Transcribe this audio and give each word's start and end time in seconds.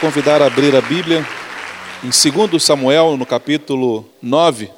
Convidar 0.00 0.40
a 0.40 0.46
abrir 0.46 0.74
a 0.74 0.80
Bíblia 0.80 1.26
em 2.02 2.08
2 2.08 2.62
Samuel, 2.62 3.18
no 3.18 3.26
capítulo 3.26 4.08
9. 4.22 4.70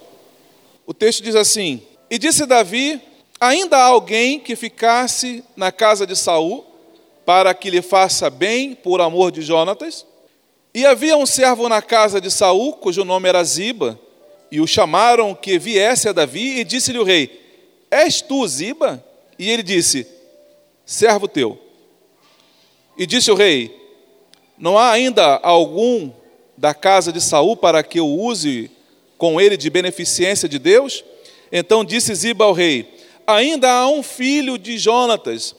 O 0.84 0.92
texto 0.92 1.22
diz 1.22 1.36
assim: 1.36 1.80
E 2.10 2.18
disse 2.18 2.44
Davi: 2.44 3.00
Ainda 3.40 3.76
há 3.76 3.84
alguém 3.84 4.40
que 4.40 4.56
ficasse 4.56 5.44
na 5.56 5.70
casa 5.70 6.04
de 6.04 6.16
Saul 6.16 6.66
para 7.24 7.54
que 7.54 7.70
lhe 7.70 7.80
faça 7.80 8.28
bem 8.28 8.74
por 8.74 9.00
amor 9.00 9.30
de 9.30 9.42
Jonatas? 9.42 10.04
E 10.74 10.84
havia 10.84 11.16
um 11.16 11.24
servo 11.24 11.68
na 11.68 11.80
casa 11.80 12.20
de 12.20 12.30
Saul, 12.30 12.72
cujo 12.72 13.04
nome 13.04 13.28
era 13.28 13.44
Ziba, 13.44 13.98
e 14.50 14.60
o 14.60 14.66
chamaram 14.66 15.36
que 15.36 15.56
viesse 15.56 16.08
a 16.08 16.12
Davi, 16.12 16.58
e 16.58 16.64
disse-lhe 16.64 16.98
o 16.98 17.04
rei: 17.04 17.40
És 17.88 18.20
tu 18.20 18.44
Ziba? 18.48 19.02
E 19.38 19.48
ele 19.48 19.62
disse: 19.62 20.04
Servo 20.84 21.28
teu. 21.28 21.56
E 22.98 23.06
disse 23.06 23.30
o 23.30 23.36
rei: 23.36 23.81
Não 24.62 24.78
há 24.78 24.92
ainda 24.92 25.40
algum 25.42 26.12
da 26.56 26.72
casa 26.72 27.12
de 27.12 27.20
Saul 27.20 27.56
para 27.56 27.82
que 27.82 27.98
eu 27.98 28.06
use 28.06 28.70
com 29.18 29.40
ele 29.40 29.56
de 29.56 29.68
beneficência 29.68 30.48
de 30.48 30.56
Deus? 30.56 31.04
Então 31.50 31.84
disse 31.84 32.14
Ziba 32.14 32.44
ao 32.44 32.52
rei: 32.52 32.88
Ainda 33.26 33.68
há 33.68 33.88
um 33.88 34.04
filho 34.04 34.56
de 34.56 34.78
Jonatas, 34.78 35.56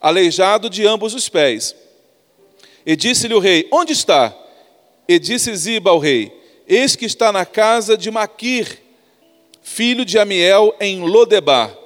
aleijado 0.00 0.70
de 0.70 0.86
ambos 0.86 1.12
os 1.12 1.28
pés. 1.28 1.76
E 2.86 2.96
disse-lhe 2.96 3.34
o 3.34 3.38
rei: 3.38 3.68
Onde 3.70 3.92
está? 3.92 4.34
E 5.06 5.18
disse 5.18 5.54
Ziba 5.54 5.90
ao 5.90 5.98
rei: 5.98 6.32
Eis 6.66 6.96
que 6.96 7.04
está 7.04 7.30
na 7.30 7.44
casa 7.44 7.94
de 7.94 8.10
Maquir, 8.10 8.78
filho 9.62 10.02
de 10.02 10.18
Amiel, 10.18 10.74
em 10.80 11.00
Lodebar. 11.00 11.76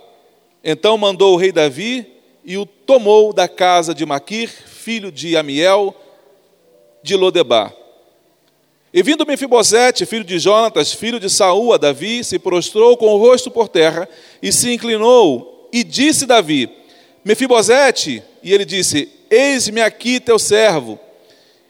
Então 0.62 0.96
mandou 0.96 1.34
o 1.34 1.36
rei 1.36 1.50
Davi 1.50 2.06
e 2.44 2.56
o 2.56 2.64
tomou 2.64 3.32
da 3.32 3.48
casa 3.48 3.92
de 3.92 4.06
Maquir, 4.06 4.48
filho 4.48 5.10
de 5.10 5.36
Amiel, 5.36 5.96
de 7.02 7.16
Lodebar. 7.16 7.74
E 8.92 9.02
vindo 9.02 9.26
Mefibosete, 9.26 10.06
filho 10.06 10.24
de 10.24 10.38
Jonatas, 10.38 10.92
filho 10.92 11.20
de 11.20 11.28
Saul, 11.28 11.74
a 11.74 11.76
Davi, 11.76 12.24
se 12.24 12.38
prostrou 12.38 12.96
com 12.96 13.06
o 13.06 13.18
rosto 13.18 13.50
por 13.50 13.68
terra 13.68 14.08
e 14.42 14.50
se 14.50 14.72
inclinou, 14.72 15.68
e 15.72 15.84
disse 15.84 16.24
Davi: 16.24 16.70
Mefibosete, 17.24 18.22
e 18.42 18.52
ele 18.54 18.64
disse: 18.64 19.08
Eis-me 19.30 19.82
aqui 19.82 20.18
teu 20.18 20.38
servo. 20.38 20.98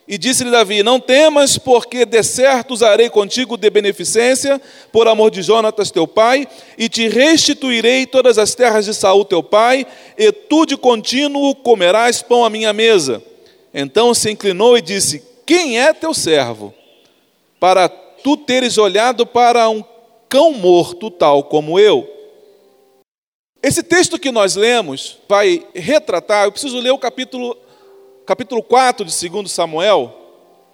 E 0.07 0.17
disse-lhe 0.17 0.49
Davi: 0.49 0.81
Não 0.81 0.99
temas, 0.99 1.57
porque 1.57 2.05
de 2.05 2.23
certo 2.23 2.73
usarei 2.73 3.09
contigo 3.09 3.57
de 3.57 3.69
beneficência, 3.69 4.59
por 4.91 5.07
amor 5.07 5.29
de 5.29 5.41
Jonatas 5.41 5.91
teu 5.91 6.07
pai, 6.07 6.47
e 6.77 6.87
te 6.87 7.07
restituirei 7.09 8.05
todas 8.05 8.37
as 8.37 8.55
terras 8.55 8.85
de 8.85 8.93
Saul 8.93 9.25
teu 9.25 9.43
pai, 9.43 9.85
e 10.17 10.31
tu 10.31 10.65
de 10.65 10.77
contínuo 10.77 11.53
comerás 11.53 12.21
pão 12.21 12.45
à 12.45 12.49
minha 12.49 12.71
mesa. 12.71 13.21
Então 13.73 14.13
se 14.13 14.31
inclinou 14.31 14.77
e 14.77 14.81
disse: 14.81 15.23
Quem 15.45 15.79
é 15.79 15.93
teu 15.93 16.13
servo? 16.13 16.73
Para 17.59 17.87
tu 17.89 18.37
teres 18.37 18.77
olhado 18.77 19.25
para 19.25 19.69
um 19.69 19.83
cão 20.27 20.53
morto, 20.53 21.09
tal 21.09 21.43
como 21.43 21.79
eu. 21.79 22.07
Esse 23.61 23.83
texto 23.83 24.17
que 24.17 24.31
nós 24.31 24.55
lemos 24.55 25.17
vai 25.27 25.65
retratar, 25.75 26.45
eu 26.45 26.51
preciso 26.51 26.79
ler 26.79 26.91
o 26.91 26.97
capítulo, 26.97 27.57
capítulo 28.25 28.63
4 28.63 29.05
de 29.05 29.29
2 29.29 29.51
Samuel, 29.51 30.15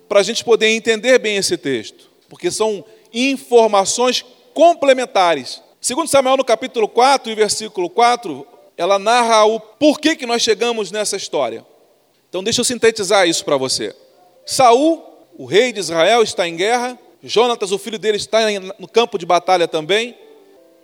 para 0.07 0.19
a 0.19 0.23
gente 0.23 0.43
poder 0.43 0.67
entender 0.67 1.17
bem 1.17 1.37
esse 1.37 1.57
texto, 1.57 2.11
porque 2.29 2.51
são 2.51 2.85
informações 3.11 4.23
complementares. 4.53 5.63
2 5.81 6.09
Samuel, 6.09 6.37
no 6.37 6.45
capítulo 6.45 6.87
4 6.87 7.31
e 7.31 7.35
versículo 7.35 7.89
4, 7.89 8.45
ela 8.77 8.99
narra 8.99 9.45
o 9.45 9.59
porquê 9.59 10.15
que 10.15 10.25
nós 10.25 10.43
chegamos 10.43 10.91
nessa 10.91 11.15
história. 11.15 11.65
Então 12.35 12.43
deixa 12.43 12.59
eu 12.59 12.65
sintetizar 12.65 13.25
isso 13.29 13.45
para 13.45 13.55
você. 13.55 13.95
Saul, 14.45 15.01
o 15.37 15.45
rei 15.45 15.71
de 15.71 15.79
Israel, 15.79 16.21
está 16.21 16.45
em 16.45 16.57
guerra, 16.57 16.99
Jonatas, 17.23 17.71
o 17.71 17.77
filho 17.77 17.97
dele, 17.97 18.17
está 18.17 18.39
no 18.77 18.89
campo 18.89 19.17
de 19.17 19.25
batalha 19.25 19.69
também. 19.69 20.17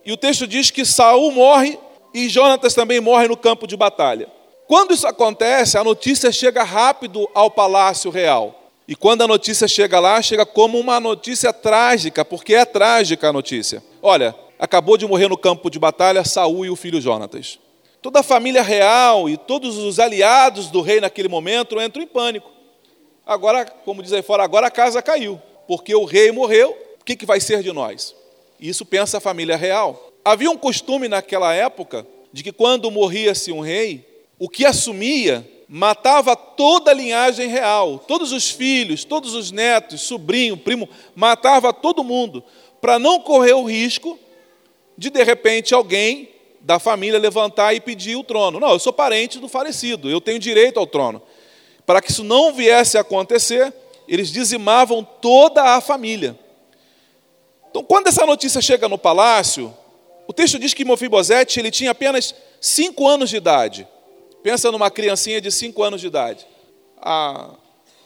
E 0.05 0.13
o 0.13 0.17
texto 0.17 0.47
diz 0.47 0.71
que 0.71 0.85
Saul 0.85 1.29
morre 1.29 1.77
e 2.13 2.29
Jonatas 2.29 2.73
também 2.73 3.01
morre 3.01 3.27
no 3.27 3.35
campo 3.35 3.67
de 3.67 3.75
batalha. 3.75 4.29
Quando 4.65 4.93
isso 4.93 5.05
acontece, 5.05 5.77
a 5.77 5.83
notícia 5.83 6.31
chega 6.31 6.63
rápido 6.63 7.29
ao 7.33 7.51
palácio 7.51 8.09
real. 8.09 8.63
E 8.87 8.95
quando 8.95 9.23
a 9.23 9.27
notícia 9.27 9.67
chega 9.67 9.99
lá, 9.99 10.21
chega 10.21 10.45
como 10.45 10.79
uma 10.79 11.01
notícia 11.01 11.51
trágica, 11.51 12.23
porque 12.23 12.55
é 12.55 12.63
trágica 12.63 13.27
a 13.27 13.33
notícia. 13.33 13.83
Olha, 14.01 14.33
acabou 14.57 14.95
de 14.95 15.05
morrer 15.05 15.27
no 15.27 15.37
campo 15.37 15.69
de 15.69 15.77
batalha 15.77 16.23
Saul 16.23 16.63
e 16.63 16.69
o 16.69 16.77
filho 16.77 17.01
Jonatas. 17.01 17.59
Toda 18.01 18.21
a 18.21 18.23
família 18.23 18.63
real 18.63 19.29
e 19.29 19.37
todos 19.37 19.77
os 19.77 19.99
aliados 19.99 20.67
do 20.67 20.81
rei 20.81 20.99
naquele 20.99 21.27
momento 21.27 21.79
entram 21.79 22.01
em 22.01 22.07
pânico. 22.07 22.49
Agora, 23.25 23.63
como 23.65 24.01
diz 24.01 24.11
aí 24.11 24.23
fora, 24.23 24.43
agora 24.43 24.67
a 24.67 24.71
casa 24.71 25.01
caiu, 25.01 25.39
porque 25.67 25.93
o 25.93 26.03
rei 26.03 26.31
morreu, 26.31 26.75
o 26.99 27.03
que, 27.03 27.15
que 27.15 27.25
vai 27.25 27.39
ser 27.39 27.61
de 27.61 27.71
nós? 27.71 28.15
Isso 28.59 28.85
pensa 28.85 29.17
a 29.17 29.21
família 29.21 29.55
real. 29.55 30.11
Havia 30.25 30.49
um 30.49 30.57
costume 30.57 31.07
naquela 31.07 31.53
época 31.53 32.05
de 32.33 32.43
que 32.43 32.51
quando 32.51 32.89
morria-se 32.89 33.51
um 33.51 33.59
rei, 33.59 34.05
o 34.39 34.49
que 34.49 34.65
assumia 34.65 35.47
matava 35.67 36.35
toda 36.35 36.91
a 36.91 36.93
linhagem 36.93 37.47
real, 37.47 37.99
todos 37.99 38.31
os 38.31 38.49
filhos, 38.49 39.05
todos 39.05 39.33
os 39.35 39.51
netos, 39.51 40.01
sobrinho, 40.01 40.57
primo, 40.57 40.89
matava 41.15 41.71
todo 41.71 42.03
mundo, 42.03 42.43
para 42.81 42.97
não 42.97 43.19
correr 43.19 43.53
o 43.53 43.63
risco 43.63 44.19
de 44.97 45.09
de 45.09 45.23
repente 45.23 45.73
alguém 45.73 46.30
da 46.61 46.79
família 46.79 47.19
levantar 47.19 47.73
e 47.73 47.81
pedir 47.81 48.15
o 48.15 48.23
trono. 48.23 48.59
Não, 48.59 48.71
eu 48.71 48.79
sou 48.79 48.93
parente 48.93 49.39
do 49.39 49.47
falecido, 49.47 50.09
eu 50.09 50.21
tenho 50.21 50.39
direito 50.39 50.79
ao 50.79 50.87
trono. 50.87 51.21
Para 51.85 52.01
que 52.01 52.11
isso 52.11 52.23
não 52.23 52.53
viesse 52.53 52.97
a 52.97 53.01
acontecer, 53.01 53.73
eles 54.07 54.31
dizimavam 54.31 55.03
toda 55.03 55.75
a 55.75 55.81
família. 55.81 56.37
Então, 57.69 57.83
quando 57.83 58.07
essa 58.07 58.25
notícia 58.25 58.61
chega 58.61 58.87
no 58.87 58.97
palácio, 58.97 59.73
o 60.27 60.33
texto 60.33 60.59
diz 60.59 60.73
que 60.73 60.85
Mofibosete 60.85 61.59
ele 61.59 61.71
tinha 61.71 61.91
apenas 61.91 62.35
cinco 62.59 63.07
anos 63.07 63.29
de 63.29 63.37
idade. 63.37 63.87
Pensa 64.43 64.71
numa 64.71 64.91
criancinha 64.91 65.39
de 65.39 65.51
cinco 65.51 65.83
anos 65.83 66.01
de 66.01 66.07
idade. 66.07 66.45
A, 67.01 67.51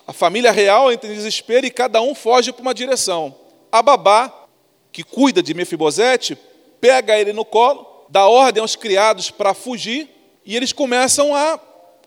a 0.07 0.13
família 0.13 0.51
real 0.51 0.91
entra 0.91 1.09
em 1.09 1.15
desespero 1.15 1.65
e 1.65 1.71
cada 1.71 2.01
um 2.01 2.13
foge 2.13 2.51
para 2.51 2.61
uma 2.61 2.73
direção. 2.73 3.35
A 3.71 3.81
babá, 3.81 4.47
que 4.91 5.03
cuida 5.03 5.41
de 5.41 5.53
Mefibosete, 5.53 6.37
pega 6.79 7.19
ele 7.19 7.33
no 7.33 7.43
colo, 7.43 7.94
dá 8.09 8.27
ordem 8.27 8.61
aos 8.61 8.75
criados 8.75 9.31
para 9.31 9.53
fugir 9.53 10.09
e 10.45 10.55
eles 10.55 10.71
começam 10.71 11.35
a 11.35 11.59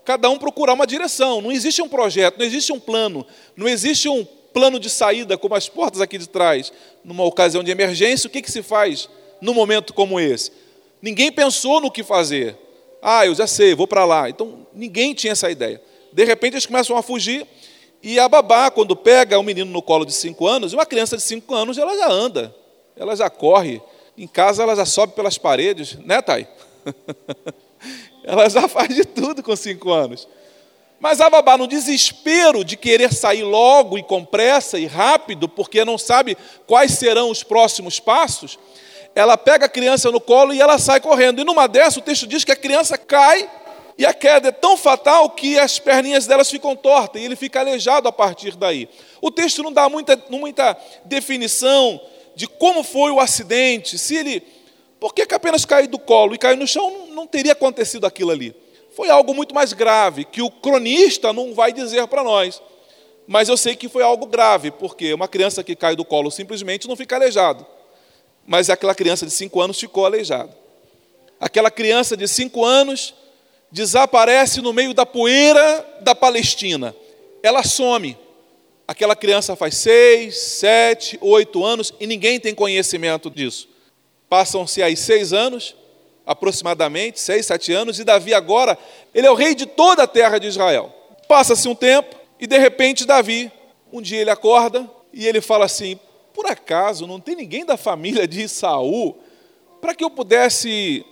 cada 0.04 0.30
um 0.30 0.38
procurar 0.38 0.74
uma 0.74 0.86
direção. 0.86 1.40
Não 1.40 1.52
existe 1.52 1.82
um 1.82 1.88
projeto, 1.88 2.38
não 2.38 2.46
existe 2.46 2.72
um 2.72 2.80
plano, 2.80 3.26
não 3.56 3.68
existe 3.68 4.08
um 4.08 4.24
plano 4.52 4.78
de 4.78 4.88
saída 4.88 5.36
como 5.36 5.54
as 5.54 5.68
portas 5.68 6.00
aqui 6.00 6.18
de 6.18 6.28
trás. 6.28 6.72
Numa 7.04 7.24
ocasião 7.24 7.62
de 7.62 7.70
emergência, 7.70 8.26
o 8.26 8.30
que, 8.30 8.42
que 8.42 8.50
se 8.50 8.62
faz? 8.62 9.08
num 9.40 9.54
momento 9.54 9.92
como 9.92 10.18
esse? 10.18 10.52
Ninguém 11.00 11.30
pensou 11.30 11.80
no 11.80 11.90
que 11.90 12.02
fazer. 12.02 12.56
Ah, 13.00 13.24
eu 13.26 13.34
já 13.34 13.46
sei, 13.46 13.74
vou 13.74 13.86
para 13.86 14.04
lá. 14.04 14.28
Então, 14.28 14.66
ninguém 14.74 15.14
tinha 15.14 15.32
essa 15.32 15.50
ideia. 15.50 15.80
De 16.12 16.24
repente, 16.24 16.54
eles 16.54 16.66
começam 16.66 16.96
a 16.96 17.02
fugir. 17.02 17.46
E 18.02 18.18
a 18.18 18.28
babá, 18.28 18.70
quando 18.70 18.96
pega 18.96 19.38
um 19.38 19.42
menino 19.42 19.70
no 19.70 19.82
colo 19.82 20.04
de 20.04 20.12
cinco 20.12 20.46
anos, 20.46 20.72
uma 20.72 20.86
criança 20.86 21.16
de 21.16 21.22
cinco 21.22 21.54
anos, 21.54 21.78
ela 21.78 21.96
já 21.96 22.08
anda, 22.08 22.54
ela 22.96 23.14
já 23.14 23.28
corre. 23.30 23.80
Em 24.18 24.26
casa, 24.26 24.64
ela 24.64 24.74
já 24.74 24.84
sobe 24.84 25.12
pelas 25.12 25.38
paredes, 25.38 25.94
né, 26.04 26.20
Thay? 26.20 26.48
ela 28.24 28.50
já 28.50 28.66
faz 28.66 28.92
de 28.92 29.04
tudo 29.04 29.44
com 29.44 29.54
cinco 29.54 29.92
anos. 29.92 30.26
Mas 30.98 31.20
a 31.20 31.30
babá, 31.30 31.56
no 31.56 31.68
desespero 31.68 32.64
de 32.64 32.76
querer 32.76 33.12
sair 33.12 33.44
logo 33.44 33.96
e 33.96 34.02
com 34.02 34.24
pressa 34.24 34.76
e 34.76 34.86
rápido, 34.86 35.48
porque 35.48 35.84
não 35.84 35.96
sabe 35.96 36.36
quais 36.66 36.94
serão 36.98 37.30
os 37.30 37.44
próximos 37.44 38.00
passos, 38.00 38.58
ela 39.14 39.38
pega 39.38 39.66
a 39.66 39.68
criança 39.68 40.10
no 40.10 40.20
colo 40.20 40.52
e 40.52 40.60
ela 40.60 40.78
sai 40.78 41.00
correndo. 41.00 41.40
E 41.40 41.44
numa 41.44 41.68
dessa, 41.68 42.00
o 42.00 42.02
texto 42.02 42.26
diz 42.26 42.42
que 42.42 42.50
a 42.50 42.56
criança 42.56 42.98
cai 42.98 43.48
e 43.96 44.04
a 44.04 44.12
queda 44.12 44.48
é 44.48 44.52
tão 44.52 44.76
fatal 44.76 45.30
que 45.30 45.56
as 45.56 45.78
perninhas 45.78 46.26
delas 46.26 46.50
ficam 46.50 46.74
tortas 46.74 47.22
e 47.22 47.24
ele 47.24 47.36
fica 47.36 47.60
aleijado 47.60 48.08
a 48.08 48.12
partir 48.12 48.56
daí. 48.56 48.88
O 49.20 49.30
texto 49.30 49.62
não 49.62 49.72
dá 49.72 49.88
muita, 49.88 50.20
muita 50.28 50.76
definição 51.04 52.00
de 52.38 52.46
como 52.46 52.84
foi 52.84 53.10
o 53.10 53.18
acidente, 53.18 53.98
se 53.98 54.14
ele. 54.14 54.40
Por 55.00 55.12
que, 55.12 55.26
que 55.26 55.34
apenas 55.34 55.64
caiu 55.64 55.88
do 55.88 55.98
colo 55.98 56.36
e 56.36 56.38
caiu 56.38 56.56
no 56.56 56.68
chão? 56.68 57.08
Não, 57.08 57.26
teria 57.26 57.50
acontecido 57.50 58.06
aquilo 58.06 58.30
ali. 58.30 58.54
Foi 58.94 59.10
algo 59.10 59.34
muito 59.34 59.52
mais 59.52 59.72
grave, 59.72 60.24
que 60.24 60.40
o 60.40 60.48
cronista 60.48 61.32
não 61.32 61.52
vai 61.52 61.72
dizer 61.72 62.06
para 62.06 62.22
nós. 62.22 62.62
Mas 63.26 63.48
eu 63.48 63.56
sei 63.56 63.74
que 63.74 63.88
foi 63.88 64.04
algo 64.04 64.24
grave, 64.24 64.70
porque 64.70 65.12
uma 65.12 65.26
criança 65.26 65.64
que 65.64 65.74
cai 65.74 65.96
do 65.96 66.04
colo 66.04 66.30
simplesmente 66.30 66.86
não 66.86 66.94
fica 66.94 67.16
aleijado. 67.16 67.66
Mas 68.46 68.70
aquela 68.70 68.94
criança 68.94 69.26
de 69.26 69.32
cinco 69.32 69.60
anos 69.60 69.80
ficou 69.80 70.06
aleijada. 70.06 70.56
Aquela 71.40 71.72
criança 71.72 72.16
de 72.16 72.28
cinco 72.28 72.64
anos 72.64 73.14
desaparece 73.68 74.60
no 74.60 74.72
meio 74.72 74.94
da 74.94 75.04
poeira 75.04 75.84
da 76.02 76.14
Palestina. 76.14 76.94
Ela 77.42 77.64
some. 77.64 78.16
Aquela 78.88 79.14
criança 79.14 79.54
faz 79.54 79.76
seis, 79.76 80.38
sete, 80.38 81.18
oito 81.20 81.62
anos 81.62 81.92
e 82.00 82.06
ninguém 82.06 82.40
tem 82.40 82.54
conhecimento 82.54 83.28
disso. 83.28 83.68
Passam-se 84.30 84.82
aí 84.82 84.96
seis 84.96 85.34
anos, 85.34 85.76
aproximadamente, 86.24 87.20
seis, 87.20 87.44
sete 87.44 87.70
anos, 87.70 88.00
e 88.00 88.04
Davi 88.04 88.32
agora, 88.32 88.78
ele 89.14 89.26
é 89.26 89.30
o 89.30 89.34
rei 89.34 89.54
de 89.54 89.66
toda 89.66 90.04
a 90.04 90.06
terra 90.06 90.38
de 90.38 90.46
Israel. 90.46 90.90
Passa-se 91.28 91.68
um 91.68 91.74
tempo 91.74 92.16
e 92.40 92.46
de 92.46 92.56
repente 92.56 93.04
Davi, 93.04 93.52
um 93.92 94.00
dia 94.00 94.22
ele 94.22 94.30
acorda 94.30 94.90
e 95.12 95.26
ele 95.26 95.42
fala 95.42 95.66
assim: 95.66 96.00
por 96.32 96.46
acaso 96.46 97.06
não 97.06 97.20
tem 97.20 97.36
ninguém 97.36 97.66
da 97.66 97.76
família 97.76 98.26
de 98.26 98.48
Saul 98.48 99.18
para 99.82 99.94
que 99.94 100.02
eu 100.02 100.08
pudesse 100.08 101.04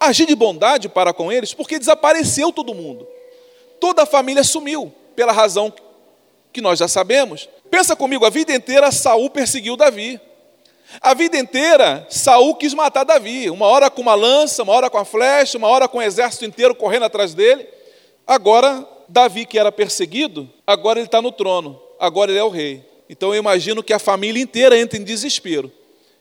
agir 0.00 0.24
de 0.24 0.34
bondade 0.34 0.88
para 0.88 1.12
com 1.12 1.30
eles? 1.30 1.52
Porque 1.52 1.78
desapareceu 1.78 2.50
todo 2.52 2.72
mundo. 2.72 3.06
Toda 3.78 4.04
a 4.04 4.06
família 4.06 4.42
sumiu, 4.42 4.90
pela 5.14 5.30
razão 5.30 5.70
que 6.52 6.60
nós 6.60 6.78
já 6.78 6.86
sabemos. 6.86 7.48
Pensa 7.70 7.96
comigo, 7.96 8.24
a 8.24 8.30
vida 8.30 8.54
inteira 8.54 8.92
Saul 8.92 9.30
perseguiu 9.30 9.76
Davi. 9.76 10.20
A 11.00 11.14
vida 11.14 11.38
inteira 11.38 12.06
Saul 12.10 12.54
quis 12.54 12.74
matar 12.74 13.04
Davi, 13.04 13.48
uma 13.48 13.66
hora 13.66 13.88
com 13.90 14.02
uma 14.02 14.14
lança, 14.14 14.62
uma 14.62 14.72
hora 14.72 14.90
com 14.90 14.98
a 14.98 15.04
flecha, 15.04 15.56
uma 15.56 15.68
hora 15.68 15.88
com 15.88 15.98
o 15.98 16.02
exército 16.02 16.44
inteiro 16.44 16.74
correndo 16.74 17.04
atrás 17.04 17.32
dele. 17.34 17.66
Agora 18.26 18.86
Davi, 19.08 19.46
que 19.46 19.58
era 19.58 19.72
perseguido, 19.72 20.48
agora 20.66 20.98
ele 20.98 21.06
está 21.06 21.22
no 21.22 21.32
trono, 21.32 21.80
agora 21.98 22.30
ele 22.30 22.38
é 22.38 22.44
o 22.44 22.50
rei. 22.50 22.84
Então 23.08 23.34
eu 23.34 23.38
imagino 23.38 23.82
que 23.82 23.92
a 23.92 23.98
família 23.98 24.42
inteira 24.42 24.78
entra 24.78 24.98
em 24.98 25.04
desespero. 25.04 25.72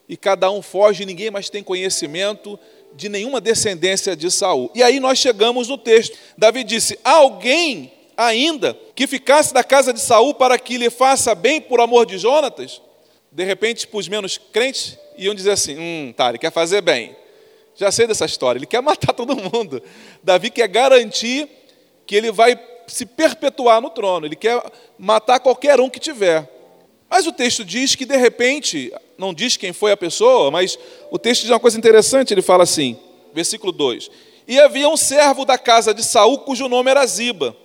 E 0.07 0.17
cada 0.17 0.51
um 0.51 0.61
foge, 0.61 1.05
ninguém 1.05 1.31
mais 1.31 1.49
tem 1.49 1.63
conhecimento 1.63 2.59
de 2.93 3.07
nenhuma 3.07 3.39
descendência 3.39 4.15
de 4.15 4.29
Saul. 4.29 4.69
E 4.75 4.83
aí 4.83 4.99
nós 4.99 5.17
chegamos 5.17 5.69
no 5.69 5.77
texto. 5.77 6.17
Davi 6.37 6.63
disse: 6.63 6.99
Alguém 7.03 7.93
ainda 8.25 8.77
que 8.95 9.07
ficasse 9.07 9.53
da 9.53 9.63
casa 9.63 9.91
de 9.91 9.99
Saul 9.99 10.33
para 10.33 10.57
que 10.59 10.77
lhe 10.77 10.89
faça 10.89 11.33
bem 11.33 11.59
por 11.59 11.79
amor 11.79 12.05
de 12.05 12.17
Jonatas? 12.17 12.81
De 13.31 13.43
repente, 13.43 13.87
os 13.91 14.07
menos 14.07 14.37
crentes, 14.37 14.97
iam 15.17 15.33
dizer 15.33 15.51
assim: 15.51 15.77
hum, 15.77 16.13
tá, 16.15 16.29
ele 16.29 16.37
quer 16.37 16.51
fazer 16.51 16.81
bem. 16.81 17.15
Já 17.75 17.91
sei 17.91 18.05
dessa 18.05 18.25
história, 18.25 18.59
ele 18.59 18.65
quer 18.65 18.81
matar 18.83 19.13
todo 19.13 19.35
mundo. 19.35 19.81
Davi 20.23 20.49
quer 20.49 20.67
garantir 20.67 21.47
que 22.05 22.15
ele 22.15 22.31
vai 22.31 22.59
se 22.87 23.05
perpetuar 23.05 23.81
no 23.81 23.89
trono, 23.89 24.25
ele 24.25 24.35
quer 24.35 24.61
matar 24.99 25.39
qualquer 25.39 25.79
um 25.79 25.89
que 25.89 25.99
tiver. 25.99 26.49
Mas 27.09 27.25
o 27.25 27.31
texto 27.31 27.63
diz 27.63 27.95
que, 27.95 28.05
de 28.05 28.15
repente, 28.15 28.93
não 29.17 29.33
diz 29.33 29.57
quem 29.57 29.73
foi 29.73 29.91
a 29.91 29.97
pessoa, 29.97 30.51
mas 30.51 30.77
o 31.09 31.17
texto 31.17 31.41
diz 31.41 31.49
uma 31.49 31.59
coisa 31.59 31.77
interessante, 31.77 32.33
ele 32.33 32.41
fala 32.41 32.63
assim, 32.63 32.97
versículo 33.33 33.71
2: 33.71 34.11
E 34.47 34.59
havia 34.59 34.89
um 34.89 34.97
servo 34.97 35.45
da 35.45 35.57
casa 35.57 35.93
de 35.93 36.03
Saul 36.03 36.39
cujo 36.39 36.67
nome 36.67 36.91
era 36.91 37.05
Ziba 37.05 37.55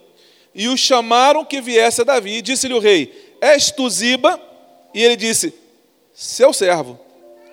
e 0.56 0.68
o 0.68 0.76
chamaram 0.76 1.44
que 1.44 1.60
viesse 1.60 2.00
a 2.00 2.04
Davi. 2.04 2.38
E 2.38 2.42
disse-lhe 2.42 2.72
o 2.72 2.80
rei: 2.80 3.36
És 3.40 3.70
tu 3.70 3.88
Ziba? 3.90 4.40
E 4.94 5.04
ele 5.04 5.14
disse: 5.14 5.52
Seu 6.14 6.52
servo. 6.52 6.98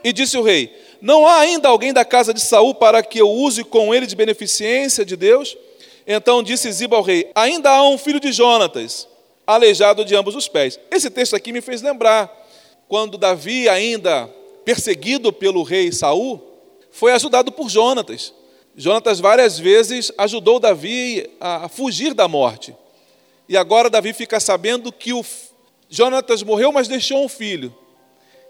E 0.02 0.14
disse 0.14 0.38
o 0.38 0.42
rei: 0.42 0.74
Não 1.02 1.28
há 1.28 1.40
ainda 1.40 1.68
alguém 1.68 1.92
da 1.92 2.06
casa 2.06 2.34
de 2.34 2.40
Saul 2.40 2.74
para 2.74 3.04
que 3.04 3.20
eu 3.20 3.30
use 3.30 3.64
com 3.66 3.94
ele 3.94 4.08
de 4.08 4.16
beneficência 4.16 5.04
de 5.04 5.18
Deus? 5.18 5.58
Então 6.08 6.42
disse 6.42 6.72
Ziba 6.72 6.96
ao 6.96 7.04
rei: 7.04 7.30
Ainda 7.36 7.70
há 7.70 7.84
um 7.84 7.98
filho 7.98 8.22
de 8.22 8.32
Jonatas, 8.32 9.06
aleijado 9.46 10.06
de 10.06 10.16
ambos 10.16 10.34
os 10.34 10.48
pés. 10.48 10.80
Esse 10.90 11.10
texto 11.10 11.36
aqui 11.36 11.52
me 11.52 11.60
fez 11.60 11.82
lembrar 11.82 12.32
quando 12.88 13.18
Davi, 13.18 13.68
ainda 13.68 14.30
perseguido 14.64 15.34
pelo 15.34 15.62
rei 15.62 15.92
Saul, 15.92 16.42
foi 16.90 17.12
ajudado 17.12 17.52
por 17.52 17.70
Jonatas. 17.70 18.34
Jonatas 18.78 19.20
várias 19.20 19.60
vezes 19.60 20.10
ajudou 20.18 20.58
Davi 20.58 21.30
a 21.40 21.68
fugir 21.68 22.14
da 22.14 22.30
morte. 22.30 22.74
E 23.48 23.58
agora 23.58 23.90
Davi 23.90 24.14
fica 24.14 24.40
sabendo 24.40 24.92
que 24.92 25.14
o 25.14 25.24
Jonatas 25.90 26.42
morreu, 26.44 26.72
mas 26.72 26.88
deixou 26.88 27.24
um 27.24 27.30
filho. 27.30 27.76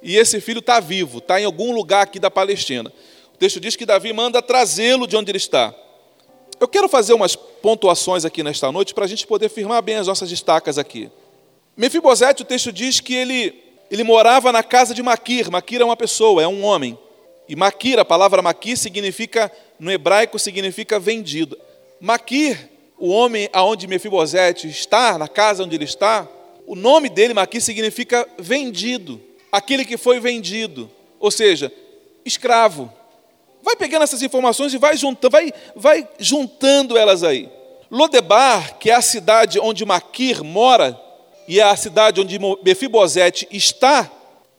E 0.02 0.18
esse 0.18 0.40
filho 0.42 0.60
está 0.60 0.80
vivo, 0.80 1.20
está 1.20 1.40
em 1.40 1.46
algum 1.46 1.74
lugar 1.74 2.04
aqui 2.04 2.20
da 2.20 2.30
Palestina. 2.30 2.92
O 3.34 3.38
texto 3.38 3.60
diz 3.60 3.76
que 3.76 3.86
Davi 3.86 4.14
manda 4.14 4.42
trazê-lo 4.42 5.08
de 5.08 5.16
onde 5.16 5.32
ele 5.32 5.38
está. 5.38 5.74
Eu 6.60 6.68
quero 6.68 6.88
fazer 6.88 7.14
umas 7.14 7.36
pontuações 7.36 8.24
aqui 8.26 8.44
nesta 8.44 8.72
noite 8.72 8.94
para 8.94 9.06
a 9.06 9.08
gente 9.08 9.26
poder 9.26 9.50
firmar 9.50 9.82
bem 9.82 9.96
as 9.96 10.08
nossas 10.08 10.30
destacas 10.30 10.78
aqui. 10.78 11.10
Mefibosete, 11.76 12.44
o 12.44 12.46
texto 12.46 12.72
diz 12.72 13.00
que 13.00 13.16
ele, 13.16 13.54
ele 13.90 14.04
morava 14.04 14.52
na 14.52 14.62
casa 14.62 14.94
de 14.94 15.02
Maquir. 15.02 15.50
Maquir 15.50 15.82
é 15.82 15.86
uma 15.86 15.98
pessoa, 15.98 16.44
é 16.44 16.48
um 16.48 16.64
homem. 16.64 16.98
E 17.50 17.56
Maquir, 17.56 18.00
a 18.00 18.06
palavra 18.06 18.42
Maquir 18.42 18.78
significa, 18.78 19.52
no 19.80 19.92
hebraico, 19.92 20.38
significa 20.38 21.00
vendido. 21.00 21.58
Maquir 22.00 22.70
o 22.98 23.10
homem 23.10 23.50
aonde 23.52 23.88
Mefibosete 23.88 24.68
está, 24.68 25.18
na 25.18 25.28
casa 25.28 25.64
onde 25.64 25.76
ele 25.76 25.86
está, 25.86 26.28
o 26.66 26.76
nome 26.76 27.10
dele 27.10 27.38
aqui 27.40 27.60
significa 27.60 28.28
vendido, 28.38 29.22
aquele 29.52 29.86
que 29.86 29.98
foi 29.98 30.20
vendido, 30.20 30.90
ou 31.20 31.30
seja, 31.30 31.72
escravo. 32.26 32.92
Vai 33.62 33.76
pegando 33.76 34.04
essas 34.04 34.22
informações 34.22 34.74
e 34.74 34.78
vai 34.78 34.96
juntando, 34.96 35.32
vai, 35.32 35.54
vai 35.76 36.08
juntando 36.20 36.98
elas 36.98 37.24
aí. 37.24 37.50
Lodebar, 37.90 38.78
que 38.78 38.90
é 38.90 38.96
a 38.96 39.02
cidade 39.02 39.60
onde 39.60 39.86
Maquir 39.86 40.44
mora, 40.44 41.00
e 41.48 41.60
é 41.60 41.64
a 41.64 41.76
cidade 41.76 42.22
onde 42.22 42.40
Mefibosete 42.64 43.48
está, 43.52 44.10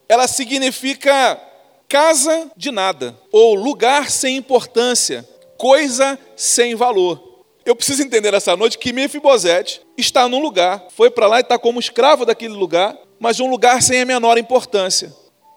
ela 0.08 0.28
significa 0.28 1.40
casa 1.88 2.50
de 2.56 2.70
nada, 2.70 3.16
ou 3.32 3.54
lugar 3.54 4.10
sem 4.10 4.36
importância, 4.36 5.28
coisa 5.56 6.18
sem 6.36 6.74
valor. 6.74 7.33
Eu 7.64 7.74
preciso 7.74 8.02
entender 8.02 8.30
nessa 8.30 8.54
noite 8.56 8.76
que 8.76 8.92
Mefibosete 8.92 9.80
está 9.96 10.28
num 10.28 10.38
lugar, 10.38 10.86
foi 10.94 11.10
para 11.10 11.26
lá 11.26 11.38
e 11.38 11.40
está 11.40 11.58
como 11.58 11.80
escravo 11.80 12.26
daquele 12.26 12.52
lugar, 12.52 12.96
mas 13.18 13.40
um 13.40 13.48
lugar 13.48 13.82
sem 13.82 14.02
a 14.02 14.04
menor 14.04 14.36
importância. 14.36 15.10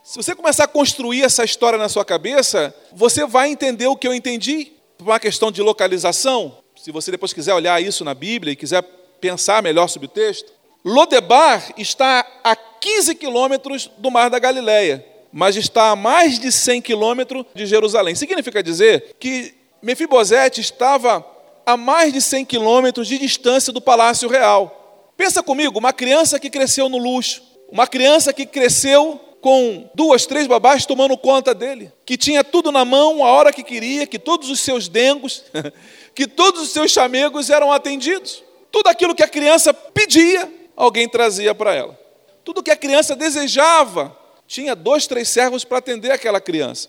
Se 0.03 0.15
você 0.15 0.33
começar 0.33 0.63
a 0.63 0.67
construir 0.67 1.23
essa 1.23 1.43
história 1.43 1.77
na 1.77 1.89
sua 1.89 2.05
cabeça, 2.05 2.73
você 2.93 3.25
vai 3.25 3.49
entender 3.49 3.87
o 3.87 3.95
que 3.95 4.07
eu 4.07 4.13
entendi 4.13 4.71
por 4.97 5.05
uma 5.05 5.19
questão 5.19 5.51
de 5.51 5.61
localização. 5.61 6.59
Se 6.77 6.93
você 6.93 7.11
depois 7.11 7.33
quiser 7.33 7.53
olhar 7.53 7.81
isso 7.83 8.05
na 8.05 8.13
Bíblia 8.13 8.53
e 8.53 8.55
quiser 8.55 8.81
pensar 9.19 9.61
melhor 9.61 9.89
sobre 9.89 10.05
o 10.05 10.09
texto, 10.09 10.53
Lodebar 10.85 11.73
está 11.77 12.25
a 12.41 12.55
15 12.55 13.15
quilômetros 13.15 13.91
do 13.97 14.09
Mar 14.09 14.29
da 14.29 14.39
Galileia, 14.39 15.05
mas 15.33 15.57
está 15.57 15.89
a 15.89 15.95
mais 15.95 16.39
de 16.39 16.53
100 16.53 16.81
quilômetros 16.81 17.45
de 17.53 17.65
Jerusalém. 17.65 18.15
Significa 18.15 18.63
dizer 18.63 19.13
que 19.19 19.53
Mefibosete 19.81 20.61
estava 20.61 21.25
a 21.67 21.75
mais 21.75 22.13
de 22.13 22.21
100 22.21 22.45
quilômetros 22.45 23.09
de 23.09 23.17
distância 23.17 23.73
do 23.73 23.81
Palácio 23.81 24.29
Real. 24.29 25.11
Pensa 25.17 25.43
comigo, 25.43 25.77
uma 25.77 25.91
criança 25.91 26.39
que 26.39 26.49
cresceu 26.49 26.87
no 26.87 26.97
luxo, 26.97 27.43
uma 27.69 27.85
criança 27.85 28.31
que 28.31 28.45
cresceu 28.45 29.19
com 29.41 29.89
duas, 29.93 30.25
três 30.25 30.47
babás 30.47 30.85
tomando 30.85 31.17
conta 31.17 31.53
dele, 31.53 31.91
que 32.05 32.15
tinha 32.15 32.41
tudo 32.41 32.71
na 32.71 32.85
mão 32.85 33.21
a 33.21 33.31
hora 33.31 33.51
que 33.51 33.63
queria, 33.63 34.07
que 34.07 34.17
todos 34.17 34.49
os 34.49 34.61
seus 34.61 34.87
dengos, 34.87 35.43
que 36.15 36.25
todos 36.25 36.61
os 36.61 36.69
seus 36.69 36.89
chamegos 36.89 37.49
eram 37.49 37.69
atendidos. 37.69 38.41
Tudo 38.71 38.87
aquilo 38.87 39.13
que 39.13 39.23
a 39.23 39.27
criança 39.27 39.73
pedia, 39.73 40.49
alguém 40.73 41.09
trazia 41.09 41.53
para 41.53 41.75
ela. 41.75 41.99
Tudo 42.45 42.63
que 42.63 42.71
a 42.71 42.77
criança 42.77 43.13
desejava, 43.13 44.17
tinha 44.47 44.73
dois, 44.73 45.05
três 45.05 45.27
servos 45.27 45.65
para 45.65 45.79
atender 45.79 46.11
aquela 46.11 46.39
criança. 46.39 46.87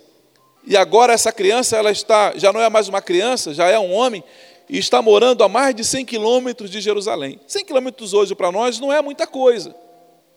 E 0.65 0.77
agora 0.77 1.13
essa 1.13 1.33
criança, 1.33 1.77
ela 1.77 1.91
está, 1.91 2.35
já 2.37 2.53
não 2.53 2.61
é 2.61 2.69
mais 2.69 2.89
uma 2.89 3.01
criança, 3.01 3.55
já 3.55 3.69
é 3.69 3.79
um 3.79 3.93
homem 3.93 4.23
e 4.69 4.79
está 4.79 5.01
morando 5.01 5.43
a 5.43 5.49
mais 5.49 5.75
de 5.75 5.85
100 5.85 6.05
quilômetros 6.05 6.71
de 6.71 6.81
Jerusalém. 6.81 7.41
100 7.47 7.65
quilômetros 7.65 8.13
hoje 8.13 8.35
para 8.35 8.53
nós 8.53 8.79
não 8.79 8.93
é 8.93 9.01
muita 9.01 9.27
coisa. 9.27 9.75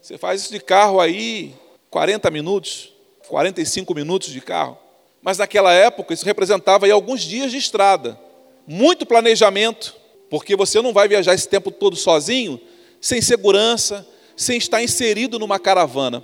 Você 0.02 0.18
faz 0.18 0.42
isso 0.42 0.52
de 0.52 0.60
carro 0.60 1.00
aí, 1.00 1.54
40 1.90 2.32
minutos, 2.32 2.94
45 3.28 3.94
minutos 3.94 4.30
de 4.30 4.42
carro. 4.42 4.78
Mas 5.22 5.38
naquela 5.38 5.74
época 5.74 6.14
isso 6.14 6.26
representava 6.26 6.86
aí 6.86 6.92
alguns 6.92 7.22
dias 7.22 7.52
de 7.52 7.58
estrada. 7.58 8.20
Muito 8.66 9.06
planejamento, 9.06 9.96
porque 10.30 10.56
você 10.56 10.82
não 10.82 10.94
vai 10.94 11.08
viajar 11.08 11.34
esse 11.34 11.48
tempo 11.48 11.70
todo 11.70 11.96
sozinho, 11.96 12.60
sem 13.00 13.22
segurança, 13.22 14.08
sem 14.36 14.58
estar 14.58 14.82
inserido 14.82 15.38
numa 15.38 15.60
caravana. 15.60 16.24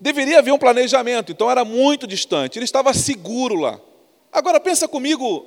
Deveria 0.00 0.38
haver 0.38 0.52
um 0.52 0.58
planejamento, 0.58 1.30
então 1.30 1.50
era 1.50 1.64
muito 1.64 2.06
distante. 2.06 2.58
Ele 2.58 2.64
estava 2.64 2.92
seguro 2.92 3.54
lá. 3.54 3.78
Agora 4.32 4.58
pensa 4.58 4.88
comigo 4.88 5.46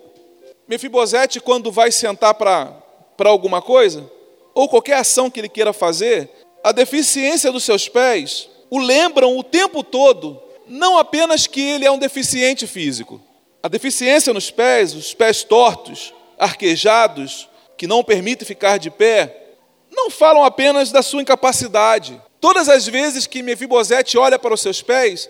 Mefibosete, 0.68 1.40
quando 1.40 1.72
vai 1.72 1.92
sentar 1.92 2.34
para 2.34 3.30
alguma 3.30 3.62
coisa, 3.62 4.10
ou 4.54 4.68
qualquer 4.68 4.96
ação 4.96 5.30
que 5.30 5.40
ele 5.40 5.50
queira 5.50 5.72
fazer, 5.72 6.30
a 6.64 6.72
deficiência 6.72 7.52
dos 7.52 7.64
seus 7.64 7.88
pés 7.88 8.50
o 8.70 8.80
lembram 8.80 9.38
o 9.38 9.44
tempo 9.44 9.84
todo, 9.84 10.42
não 10.68 10.98
apenas 10.98 11.48
que 11.48 11.62
ele 11.62 11.86
é 11.86 11.92
um 11.92 11.98
deficiente 11.98 12.68
físico, 12.68 13.22
A 13.64 13.68
deficiência 13.70 14.34
nos 14.34 14.52
pés, 14.52 14.94
os 14.94 15.14
pés 15.14 15.44
tortos, 15.44 16.14
arquejados, 16.38 17.50
que 17.76 17.88
não 17.88 18.04
permitem 18.04 18.48
ficar 18.48 18.78
de 18.78 18.90
pé, 18.90 19.56
não 19.92 20.10
falam 20.10 20.44
apenas 20.44 20.92
da 20.92 21.02
sua 21.02 21.22
incapacidade. 21.22 22.22
Todas 22.40 22.70
as 22.70 22.88
vezes 22.88 23.26
que 23.26 23.42
Mefibosete 23.42 24.18
olha 24.18 24.38
para 24.38 24.54
os 24.54 24.62
seus 24.62 24.82
pés, 24.82 25.30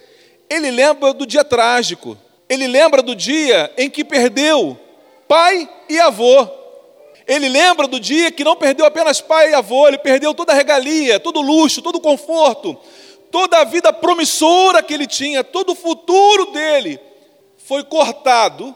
ele 0.50 0.70
lembra 0.70 1.14
do 1.14 1.26
dia 1.26 1.44
trágico. 1.44 2.18
Ele 2.50 2.68
lembra 2.68 3.02
do 3.02 3.16
dia 3.16 3.72
em 3.78 3.90
que 3.90 4.04
perdeu 4.04 4.78
pai 5.28 5.70
e 5.90 6.00
avô. 6.00 6.48
Ele 7.28 7.50
lembra 7.50 7.88
do 7.88 8.00
dia 8.00 8.32
que 8.32 8.44
não 8.44 8.56
perdeu 8.56 8.86
apenas 8.86 9.20
pai 9.20 9.52
e 9.52 9.54
avô, 9.54 9.88
ele 9.88 9.98
perdeu 9.98 10.34
toda 10.34 10.54
a 10.54 10.56
regalia, 10.56 11.20
todo 11.20 11.40
o 11.40 11.42
luxo, 11.42 11.82
todo 11.82 11.98
o 11.98 12.02
conforto, 12.02 12.78
toda 13.30 13.60
a 13.60 13.64
vida 13.66 13.92
promissora 13.92 14.82
que 14.82 14.94
ele 14.94 15.06
tinha, 15.06 15.44
todo 15.44 15.74
o 15.74 15.76
futuro 15.76 16.52
dele 16.52 17.00
foi 17.58 17.84
cortado, 17.84 18.74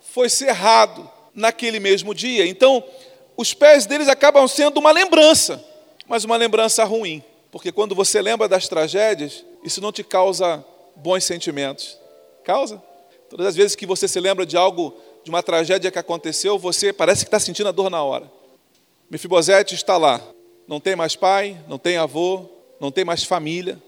foi 0.00 0.30
cerrado 0.30 1.08
naquele 1.34 1.78
mesmo 1.78 2.14
dia. 2.14 2.46
Então, 2.46 2.82
os 3.36 3.52
pés 3.52 3.84
deles 3.84 4.08
acabam 4.08 4.48
sendo 4.48 4.78
uma 4.78 4.90
lembrança, 4.90 5.62
mas 6.06 6.24
uma 6.24 6.36
lembrança 6.36 6.82
ruim, 6.84 7.22
porque 7.50 7.70
quando 7.70 7.94
você 7.94 8.22
lembra 8.22 8.48
das 8.48 8.66
tragédias, 8.66 9.44
isso 9.62 9.80
não 9.80 9.92
te 9.92 10.02
causa 10.02 10.64
bons 10.96 11.24
sentimentos. 11.24 11.98
Causa? 12.44 12.82
Todas 13.28 13.46
as 13.46 13.54
vezes 13.54 13.76
que 13.76 13.86
você 13.86 14.08
se 14.08 14.18
lembra 14.18 14.44
de 14.44 14.56
algo, 14.56 14.96
de 15.24 15.30
uma 15.30 15.42
tragédia 15.42 15.90
que 15.90 15.98
aconteceu, 15.98 16.58
você 16.58 16.92
parece 16.92 17.24
que 17.24 17.28
está 17.28 17.38
sentindo 17.38 17.68
a 17.68 17.72
dor 17.72 17.90
na 17.90 18.02
hora. 18.02 18.30
Mefibosete 19.10 19.74
está 19.74 19.96
lá, 19.96 20.20
não 20.66 20.80
tem 20.80 20.94
mais 20.94 21.16
pai, 21.16 21.58
não 21.68 21.78
tem 21.78 21.96
avô, 21.96 22.48
não 22.80 22.90
tem 22.90 23.04
mais 23.04 23.24
família. 23.24 23.80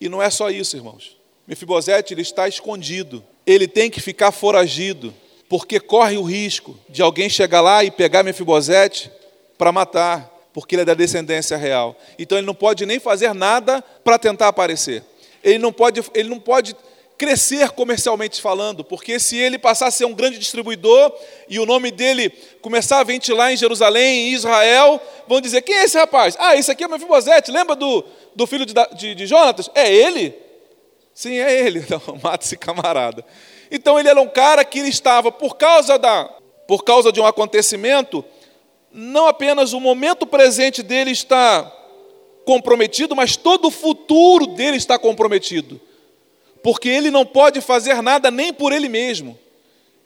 E 0.00 0.08
não 0.08 0.22
é 0.22 0.30
só 0.30 0.50
isso, 0.50 0.76
irmãos. 0.76 1.16
Mefibosete 1.46 2.12
ele 2.12 2.22
está 2.22 2.48
escondido. 2.48 3.22
Ele 3.46 3.68
tem 3.68 3.90
que 3.90 4.00
ficar 4.00 4.32
foragido, 4.32 5.14
porque 5.48 5.78
corre 5.78 6.16
o 6.16 6.22
risco 6.22 6.76
de 6.88 7.02
alguém 7.02 7.28
chegar 7.28 7.60
lá 7.60 7.84
e 7.84 7.90
pegar 7.90 8.22
Mefibosete 8.22 9.10
para 9.56 9.70
matar, 9.70 10.28
porque 10.52 10.74
ele 10.74 10.82
é 10.82 10.86
da 10.86 10.94
descendência 10.94 11.56
real. 11.56 11.96
Então 12.18 12.36
ele 12.36 12.46
não 12.46 12.54
pode 12.54 12.84
nem 12.84 12.98
fazer 12.98 13.32
nada 13.32 13.82
para 14.02 14.18
tentar 14.18 14.48
aparecer. 14.48 15.04
Ele 15.44 15.58
não 15.58 15.72
pode, 15.72 16.02
ele 16.14 16.28
não 16.28 16.40
pode 16.40 16.74
crescer 17.18 17.70
comercialmente 17.70 18.40
falando, 18.40 18.84
porque 18.84 19.18
se 19.18 19.36
ele 19.36 19.58
passar 19.58 19.88
a 19.88 19.90
ser 19.90 20.04
um 20.04 20.12
grande 20.12 20.38
distribuidor 20.38 21.12
e 21.48 21.58
o 21.58 21.66
nome 21.66 21.90
dele 21.90 22.30
começar 22.60 23.00
a 23.00 23.04
ventilar 23.04 23.52
em 23.52 23.56
Jerusalém, 23.56 24.28
em 24.28 24.32
Israel, 24.34 25.00
vão 25.26 25.40
dizer: 25.40 25.62
quem 25.62 25.76
é 25.76 25.84
esse 25.84 25.98
rapaz? 25.98 26.36
Ah, 26.38 26.56
esse 26.56 26.70
aqui 26.70 26.84
é 26.84 26.88
Mefibosete, 26.88 27.50
lembra 27.50 27.74
do, 27.74 28.04
do 28.34 28.46
filho 28.46 28.66
de, 28.66 28.74
de, 28.94 29.14
de 29.14 29.26
Jonatas? 29.26 29.70
É 29.74 29.92
ele? 29.92 30.34
Sim, 31.14 31.38
é 31.38 31.66
ele. 31.66 31.80
Então, 31.86 32.00
mata 32.22 32.44
esse 32.44 32.56
camarada. 32.56 33.24
Então 33.70 33.98
ele 33.98 34.08
era 34.08 34.20
um 34.20 34.28
cara 34.28 34.64
que 34.64 34.78
estava, 34.80 35.32
por 35.32 35.56
causa, 35.56 35.98
da, 35.98 36.24
por 36.68 36.84
causa 36.84 37.10
de 37.10 37.20
um 37.20 37.26
acontecimento, 37.26 38.24
não 38.92 39.26
apenas 39.26 39.72
o 39.72 39.80
momento 39.80 40.26
presente 40.26 40.82
dele 40.82 41.10
está 41.10 41.72
comprometido, 42.44 43.16
mas 43.16 43.36
todo 43.36 43.68
o 43.68 43.70
futuro 43.70 44.46
dele 44.46 44.76
está 44.76 44.98
comprometido 44.98 45.80
porque 46.66 46.88
ele 46.88 47.12
não 47.12 47.24
pode 47.24 47.60
fazer 47.60 48.02
nada 48.02 48.28
nem 48.28 48.52
por 48.52 48.72
ele 48.72 48.88
mesmo. 48.88 49.38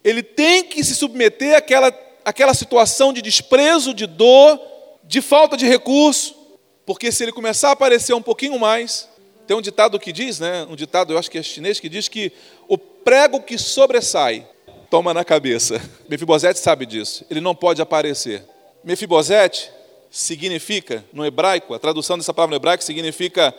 Ele 0.05 0.23
tem 0.23 0.63
que 0.63 0.85
se 0.85 0.95
submeter 0.95 1.57
àquela, 1.57 1.91
àquela 2.23 2.53
situação 2.53 3.15
de 3.15 3.23
desprezo, 3.23 3.95
de 3.95 4.07
dor, 4.07 4.61
de 5.03 5.23
falta 5.23 5.57
de 5.57 5.67
recurso, 5.67 6.37
porque 6.85 7.11
se 7.11 7.23
ele 7.23 7.33
começar 7.33 7.71
a 7.71 7.73
aparecer 7.73 8.13
um 8.13 8.21
pouquinho 8.21 8.59
mais, 8.59 9.09
tem 9.47 9.57
um 9.57 9.63
ditado 9.63 9.99
que 9.99 10.13
diz, 10.13 10.39
né, 10.39 10.67
um 10.69 10.77
ditado, 10.77 11.15
eu 11.15 11.19
acho 11.19 11.31
que 11.31 11.39
é 11.39 11.43
chinês, 11.43 11.81
que 11.81 11.89
diz 11.89 12.09
que 12.09 12.31
o 12.69 12.77
prego 12.77 13.41
que 13.41 13.57
sobressai 13.57 14.47
toma 14.91 15.15
na 15.15 15.25
cabeça. 15.25 15.81
Mefibosete 16.11 16.59
sabe 16.59 16.85
disso, 16.85 17.25
ele 17.31 17.41
não 17.41 17.55
pode 17.55 17.81
aparecer. 17.81 18.45
Mefibosete 18.85 19.71
significa, 20.11 21.03
no 21.11 21.25
hebraico, 21.25 21.73
a 21.73 21.79
tradução 21.79 22.19
dessa 22.19 22.35
palavra 22.35 22.51
no 22.51 22.61
hebraico 22.61 22.85
significa 22.85 23.55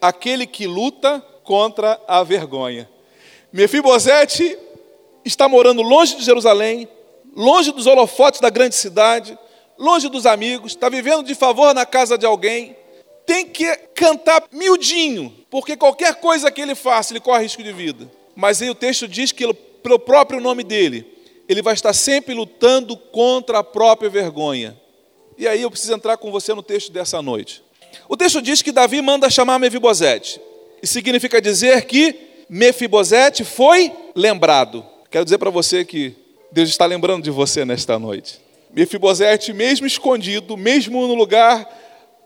aquele 0.00 0.46
que 0.46 0.68
luta 0.68 1.20
contra 1.44 2.00
a 2.08 2.24
vergonha. 2.24 2.88
Mefibosete 3.52 4.58
está 5.24 5.48
morando 5.48 5.82
longe 5.82 6.16
de 6.16 6.24
Jerusalém, 6.24 6.88
longe 7.36 7.70
dos 7.70 7.86
holofotes 7.86 8.40
da 8.40 8.50
grande 8.50 8.74
cidade, 8.74 9.38
longe 9.78 10.08
dos 10.08 10.26
amigos, 10.26 10.72
está 10.72 10.88
vivendo 10.88 11.22
de 11.22 11.34
favor 11.34 11.72
na 11.72 11.86
casa 11.86 12.18
de 12.18 12.26
alguém, 12.26 12.76
tem 13.26 13.46
que 13.46 13.64
cantar 13.94 14.42
miudinho, 14.52 15.32
porque 15.50 15.76
qualquer 15.76 16.16
coisa 16.16 16.50
que 16.50 16.60
ele 16.60 16.74
faça, 16.74 17.12
ele 17.12 17.20
corre 17.20 17.44
risco 17.44 17.62
de 17.62 17.72
vida. 17.72 18.10
Mas 18.34 18.60
aí 18.60 18.68
o 18.68 18.74
texto 18.74 19.06
diz 19.06 19.32
que, 19.32 19.52
pelo 19.82 19.98
próprio 19.98 20.40
nome 20.40 20.64
dele, 20.64 21.06
ele 21.48 21.62
vai 21.62 21.74
estar 21.74 21.92
sempre 21.92 22.34
lutando 22.34 22.96
contra 22.96 23.58
a 23.60 23.64
própria 23.64 24.10
vergonha. 24.10 24.78
E 25.38 25.46
aí 25.46 25.62
eu 25.62 25.70
preciso 25.70 25.94
entrar 25.94 26.16
com 26.16 26.30
você 26.30 26.52
no 26.54 26.62
texto 26.62 26.92
dessa 26.92 27.20
noite. 27.22 27.62
O 28.08 28.16
texto 28.16 28.42
diz 28.42 28.62
que 28.62 28.72
Davi 28.72 29.00
manda 29.00 29.30
chamar 29.30 29.58
Mefibosete. 29.58 30.40
E 30.84 30.86
significa 30.86 31.40
dizer 31.40 31.86
que 31.86 32.44
Mefibosete 32.46 33.42
foi 33.42 33.90
lembrado. 34.14 34.84
Quero 35.10 35.24
dizer 35.24 35.38
para 35.38 35.48
você 35.48 35.82
que 35.82 36.14
Deus 36.52 36.68
está 36.68 36.84
lembrando 36.84 37.24
de 37.24 37.30
você 37.30 37.64
nesta 37.64 37.98
noite. 37.98 38.38
Mefibosete, 38.70 39.54
mesmo 39.54 39.86
escondido, 39.86 40.58
mesmo 40.58 41.06
no 41.06 41.14
lugar 41.14 41.66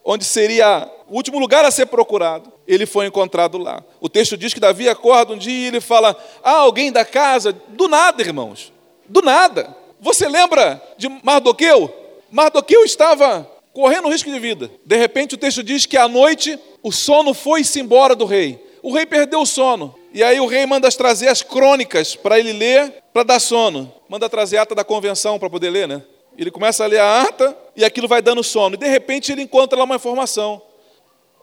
onde 0.05 0.25
seria 0.25 0.91
o 1.07 1.15
último 1.15 1.38
lugar 1.38 1.65
a 1.65 1.71
ser 1.71 1.87
procurado, 1.87 2.53
ele 2.67 2.85
foi 2.85 3.07
encontrado 3.07 3.59
lá. 3.59 3.81
O 4.00 4.09
texto 4.09 4.37
diz 4.37 4.53
que 4.53 4.59
Davi 4.59 4.88
acorda 4.88 5.35
um 5.35 5.38
dia 5.38 5.67
e 5.67 5.67
ele 5.69 5.81
fala: 5.81 6.17
Ah, 6.43 6.57
alguém 6.57 6.91
da 6.91 7.05
casa, 7.05 7.53
do 7.53 7.87
nada, 7.87 8.21
irmãos, 8.23 8.73
do 9.09 9.23
nada. 9.23 9.73
Você 10.00 10.27
lembra 10.27 10.83
de 10.97 11.09
Mardoqueu? 11.23 11.95
Mardoqueu 12.29 12.85
estava 12.85 13.49
correndo 13.73 14.09
risco 14.09 14.31
de 14.31 14.39
vida. 14.39 14.71
De 14.85 14.97
repente 14.97 15.35
o 15.35 15.39
texto 15.39 15.63
diz 15.63 15.87
que 15.87 15.97
à 15.97 16.09
noite 16.09 16.59
o 16.83 16.93
sono 16.93 17.35
foi-se 17.35 17.81
embora 17.81 18.15
do 18.15 18.25
rei. 18.25 18.63
O 18.83 18.93
rei 18.93 19.07
perdeu 19.07 19.41
o 19.41 19.47
sono. 19.47 19.95
E 20.13 20.23
aí 20.23 20.41
o 20.41 20.47
rei 20.47 20.65
manda 20.67 20.91
trazer 20.91 21.29
as 21.29 21.43
crônicas 21.43 22.17
para 22.17 22.39
ele 22.39 22.53
ler, 22.53 23.03
para 23.13 23.23
dar 23.23 23.41
sono. 23.41 23.93
Manda 24.09 24.29
trazer 24.29 24.57
a 24.57 24.63
ata 24.63 24.75
da 24.75 24.85
convenção 24.85 25.39
para 25.39 25.51
poder 25.51 25.71
ler, 25.71 25.87
né? 25.87 26.03
Ele 26.37 26.51
começa 26.51 26.85
a 26.85 26.87
ler 26.87 27.01
a 27.01 27.23
ata 27.23 27.57
e 27.77 27.85
aquilo 27.85 28.09
vai 28.09 28.23
dando 28.23 28.43
sono. 28.43 28.75
E 28.75 28.79
de 28.79 28.89
repente 28.89 29.33
ele 29.33 29.43
encontra 29.43 29.77
lá 29.77 29.85
uma 29.85 29.97
informação. 29.97 30.63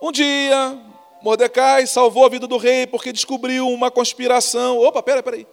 Um 0.02 0.12
dia, 0.12 0.78
Mordecai 1.22 1.86
salvou 1.86 2.26
a 2.26 2.30
vida 2.30 2.48
do 2.48 2.58
rei 2.58 2.88
porque 2.88 3.12
descobriu 3.12 3.68
uma 3.68 3.92
conspiração. 3.92 4.80
Opa, 4.80 5.04
pera, 5.04 5.22
peraí. 5.22 5.46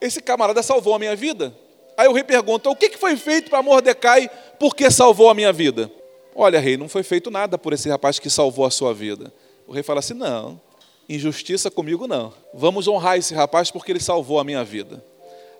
Esse 0.00 0.20
camarada 0.20 0.62
salvou 0.62 0.94
a 0.94 0.98
minha 0.98 1.14
vida? 1.14 1.56
Aí 1.98 2.06
o 2.06 2.12
rei 2.12 2.22
pergunta: 2.22 2.70
o 2.70 2.76
que 2.76 2.96
foi 2.96 3.16
feito 3.16 3.50
para 3.50 3.60
Mordecai 3.60 4.30
porque 4.56 4.88
salvou 4.88 5.28
a 5.28 5.34
minha 5.34 5.52
vida? 5.52 5.90
Olha, 6.32 6.60
rei, 6.60 6.76
não 6.76 6.88
foi 6.88 7.02
feito 7.02 7.28
nada 7.28 7.58
por 7.58 7.72
esse 7.72 7.88
rapaz 7.88 8.20
que 8.20 8.30
salvou 8.30 8.64
a 8.64 8.70
sua 8.70 8.94
vida. 8.94 9.32
O 9.66 9.72
rei 9.72 9.82
fala 9.82 9.98
assim: 9.98 10.14
não, 10.14 10.60
injustiça 11.08 11.72
comigo 11.72 12.06
não. 12.06 12.32
Vamos 12.54 12.86
honrar 12.86 13.18
esse 13.18 13.34
rapaz 13.34 13.72
porque 13.72 13.90
ele 13.90 13.98
salvou 13.98 14.38
a 14.38 14.44
minha 14.44 14.62
vida. 14.62 15.04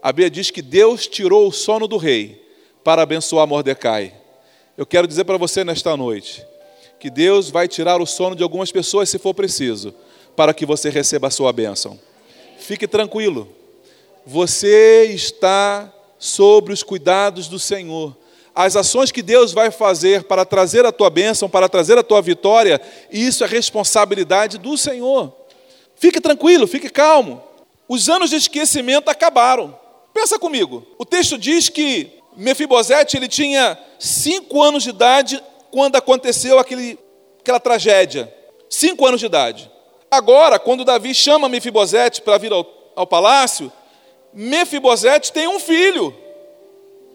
A 0.01 0.13
Bíblia 0.13 0.31
diz 0.31 0.53
que 0.53 0.63
Deus 0.63 1.09
tirou 1.09 1.49
o 1.49 1.53
sono 1.53 1.89
do 1.89 1.97
rei 1.97 2.41
para 2.85 3.03
abençoar 3.03 3.45
Mordecai. 3.45 4.15
Eu 4.77 4.87
quero 4.87 5.09
dizer 5.09 5.25
para 5.25 5.37
você 5.37 5.65
nesta 5.65 5.97
noite 5.97 6.47
que 7.01 7.11
Deus 7.11 7.51
vai 7.51 7.67
tirar 7.67 8.01
o 8.01 8.07
sono 8.07 8.37
de 8.37 8.45
algumas 8.45 8.71
pessoas 8.71 9.09
se 9.09 9.19
for 9.19 9.35
preciso, 9.35 9.93
para 10.37 10.55
que 10.55 10.65
você 10.65 10.89
receba 10.89 11.27
a 11.27 11.33
sua 11.33 11.53
bênção. 11.53 11.99
Fique 12.61 12.87
tranquilo, 12.87 13.49
você 14.25 15.07
está 15.07 15.93
sobre 16.19 16.73
os 16.73 16.83
cuidados 16.83 17.49
do 17.49 17.59
Senhor 17.59 18.17
as 18.59 18.75
ações 18.75 19.13
que 19.13 19.23
Deus 19.23 19.53
vai 19.53 19.71
fazer 19.71 20.25
para 20.25 20.45
trazer 20.45 20.85
a 20.85 20.91
tua 20.91 21.09
bênção, 21.09 21.49
para 21.49 21.69
trazer 21.69 21.97
a 21.97 22.03
tua 22.03 22.21
vitória, 22.21 22.81
isso 23.09 23.45
é 23.45 23.47
responsabilidade 23.47 24.59
do 24.59 24.77
Senhor. 24.77 25.33
Fique 25.95 26.21
tranquilo, 26.21 26.67
fique 26.67 26.91
calmo. 26.91 27.41
Os 27.89 28.09
anos 28.09 28.31
de 28.31 28.37
esquecimento 28.37 29.09
acabaram. 29.09 29.79
Pensa 30.13 30.41
comigo. 30.41 30.85
O 30.99 31.05
texto 31.05 31.39
diz 31.39 31.69
que 31.69 32.11
Mefibosete 32.37 33.17
ele 33.17 33.29
tinha 33.29 33.79
cinco 33.97 34.61
anos 34.61 34.83
de 34.83 34.91
idade 34.91 35.41
quando 35.71 35.95
aconteceu 35.95 36.59
aquele, 36.59 36.99
aquela 37.39 37.61
tragédia. 37.61 38.35
Cinco 38.69 39.07
anos 39.07 39.21
de 39.21 39.27
idade. 39.27 39.71
Agora, 40.11 40.59
quando 40.59 40.85
Davi 40.85 41.15
chama 41.15 41.49
Mefibosete 41.49 42.23
para 42.23 42.39
vir 42.39 42.53
ao, 42.53 42.67
ao 42.97 43.07
palácio, 43.07 43.71
Mefibosete 44.33 45.33
tem 45.33 45.49
um 45.49 45.59
filho. 45.59 46.15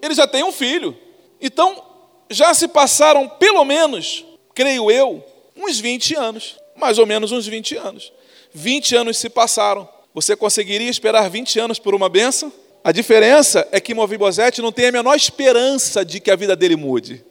Ele 0.01 0.13
já 0.13 0.27
tem 0.27 0.43
um 0.43 0.51
filho. 0.51 0.97
Então, 1.39 1.83
já 2.29 2.53
se 2.53 2.67
passaram 2.67 3.27
pelo 3.27 3.63
menos, 3.63 4.25
creio 4.53 4.89
eu, 4.91 5.23
uns 5.55 5.79
20 5.79 6.15
anos. 6.15 6.57
Mais 6.75 6.97
ou 6.97 7.05
menos 7.05 7.31
uns 7.31 7.47
20 7.47 7.77
anos. 7.77 8.11
20 8.53 8.95
anos 8.95 9.17
se 9.17 9.29
passaram. 9.29 9.87
Você 10.13 10.35
conseguiria 10.35 10.89
esperar 10.89 11.29
20 11.29 11.59
anos 11.59 11.79
por 11.79 11.95
uma 11.95 12.09
benção? 12.09 12.51
A 12.83 12.91
diferença 12.91 13.67
é 13.71 13.79
que 13.79 13.93
Movibosete 13.93 14.61
não 14.61 14.71
tem 14.71 14.87
a 14.87 14.91
menor 14.91 15.15
esperança 15.15 16.03
de 16.03 16.19
que 16.19 16.29
a 16.29 16.35
vida 16.35 16.55
dele 16.55 16.75
mude. 16.75 17.23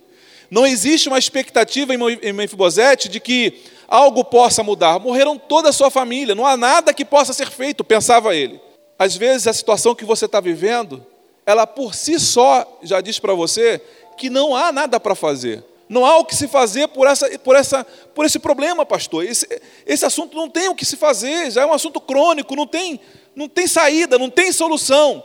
Não 0.50 0.66
existe 0.66 1.08
uma 1.08 1.18
expectativa 1.18 1.94
em 1.94 2.32
Mefibosete 2.32 3.08
de 3.08 3.20
que 3.20 3.62
algo 3.86 4.24
possa 4.24 4.62
mudar. 4.62 4.98
Morreram 4.98 5.38
toda 5.38 5.68
a 5.68 5.72
sua 5.72 5.90
família, 5.90 6.34
não 6.34 6.46
há 6.46 6.56
nada 6.56 6.94
que 6.94 7.04
possa 7.04 7.32
ser 7.32 7.50
feito, 7.50 7.84
pensava 7.84 8.34
ele. 8.34 8.60
Às 9.02 9.16
vezes 9.16 9.48
a 9.48 9.52
situação 9.52 9.96
que 9.96 10.04
você 10.04 10.26
está 10.26 10.38
vivendo, 10.38 11.04
ela 11.44 11.66
por 11.66 11.92
si 11.92 12.20
só 12.20 12.78
já 12.84 13.00
diz 13.00 13.18
para 13.18 13.34
você 13.34 13.82
que 14.16 14.30
não 14.30 14.54
há 14.54 14.70
nada 14.70 15.00
para 15.00 15.16
fazer. 15.16 15.64
Não 15.88 16.06
há 16.06 16.18
o 16.18 16.24
que 16.24 16.36
se 16.36 16.46
fazer 16.46 16.86
por, 16.86 17.08
essa, 17.08 17.28
por, 17.40 17.56
essa, 17.56 17.84
por 18.14 18.24
esse 18.24 18.38
problema, 18.38 18.86
pastor. 18.86 19.24
Esse, 19.24 19.60
esse 19.84 20.04
assunto 20.04 20.36
não 20.36 20.48
tem 20.48 20.68
o 20.68 20.74
que 20.76 20.84
se 20.84 20.96
fazer, 20.96 21.50
já 21.50 21.62
é 21.62 21.66
um 21.66 21.72
assunto 21.72 22.00
crônico, 22.00 22.54
não 22.54 22.64
tem, 22.64 23.00
não 23.34 23.48
tem 23.48 23.66
saída, 23.66 24.16
não 24.20 24.30
tem 24.30 24.52
solução. 24.52 25.20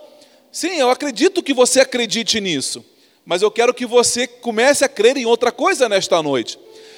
Sim, 0.51 0.79
eu 0.79 0.89
acredito 0.89 1.43
que 1.43 1.53
você 1.53 1.79
acredite 1.79 2.41
nisso, 2.41 2.84
mas 3.24 3.43
eu 3.43 3.51
quero 3.51 3.75
que 3.75 3.86
você 3.86 4.25
comece 4.25 4.84
a 4.86 4.89
crer 4.89 5.17
em 5.17 5.27
outra 5.27 5.51
coisa 5.51 5.88
nesta 5.88 6.19
noite. 6.24 6.57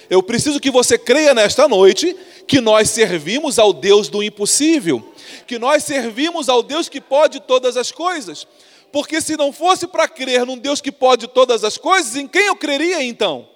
Eu 0.10 0.24
preciso 0.24 0.60
que 0.60 0.72
você 0.72 0.98
creia 0.98 1.34
nesta 1.34 1.68
noite 1.68 2.16
que 2.48 2.60
nós 2.60 2.90
servimos 2.90 3.60
ao 3.60 3.72
Deus 3.72 4.10
do 4.10 4.24
impossível, 4.24 5.14
que 5.46 5.60
nós 5.60 5.84
servimos 5.84 6.50
ao 6.50 6.64
Deus 6.64 6.90
que 6.90 7.00
pode 7.00 7.40
todas 7.42 7.78
as 7.78 7.92
coisas. 7.92 8.48
Porque 8.92 9.22
se 9.22 9.38
não 9.38 9.54
fosse 9.54 9.86
para 9.86 10.08
crer 10.08 10.46
num 10.46 10.58
Deus 10.58 10.82
que 10.82 10.92
pode 10.92 11.28
todas 11.28 11.64
as 11.64 11.78
coisas, 11.78 12.16
em 12.16 12.28
quem 12.28 12.48
eu 12.48 12.56
creria 12.56 13.04
então? 13.04 13.48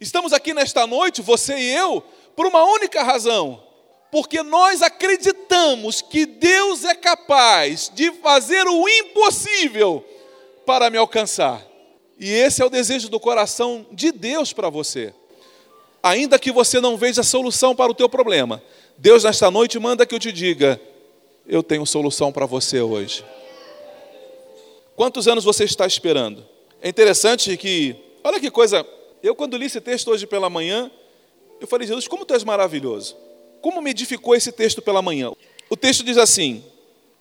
Estamos 0.00 0.32
aqui 0.32 0.54
nesta 0.54 0.86
noite, 0.86 1.20
você 1.20 1.58
e 1.58 1.74
eu, 1.74 2.02
por 2.34 2.46
uma 2.46 2.64
única 2.64 3.02
razão. 3.02 3.62
Porque 4.10 4.42
nós 4.42 4.80
acreditamos 4.80 6.00
que 6.00 6.24
Deus 6.24 6.84
é 6.84 6.94
capaz 6.94 7.90
de 7.94 8.10
fazer 8.12 8.66
o 8.66 8.88
impossível 8.88 10.02
para 10.64 10.88
me 10.88 10.96
alcançar. 10.96 11.62
E 12.18 12.30
esse 12.30 12.62
é 12.62 12.64
o 12.64 12.70
desejo 12.70 13.10
do 13.10 13.20
coração 13.20 13.86
de 13.92 14.10
Deus 14.10 14.54
para 14.54 14.70
você. 14.70 15.12
Ainda 16.02 16.38
que 16.38 16.52
você 16.52 16.80
não 16.80 16.96
veja 16.96 17.22
solução 17.22 17.74
para 17.74 17.90
o 17.90 17.94
teu 17.94 18.08
problema, 18.08 18.62
Deus 18.96 19.24
nesta 19.24 19.50
noite 19.50 19.78
manda 19.78 20.06
que 20.06 20.14
eu 20.14 20.18
te 20.18 20.32
diga: 20.32 20.80
eu 21.46 21.62
tenho 21.62 21.84
solução 21.86 22.32
para 22.32 22.46
você 22.46 22.80
hoje. 22.80 23.24
Quantos 24.96 25.28
anos 25.28 25.44
você 25.44 25.64
está 25.64 25.86
esperando? 25.86 26.44
É 26.82 26.88
interessante 26.88 27.56
que, 27.56 27.96
olha 28.22 28.40
que 28.40 28.50
coisa 28.50 28.84
eu, 29.22 29.34
quando 29.34 29.56
li 29.56 29.66
esse 29.66 29.80
texto 29.80 30.10
hoje 30.10 30.26
pela 30.26 30.48
manhã, 30.48 30.90
eu 31.60 31.66
falei, 31.66 31.86
Jesus, 31.86 32.06
como 32.06 32.24
tu 32.24 32.34
és 32.34 32.44
maravilhoso. 32.44 33.16
Como 33.60 33.82
me 33.82 33.90
edificou 33.90 34.34
esse 34.34 34.52
texto 34.52 34.80
pela 34.80 35.02
manhã? 35.02 35.32
O 35.68 35.76
texto 35.76 36.04
diz 36.04 36.16
assim: 36.16 36.62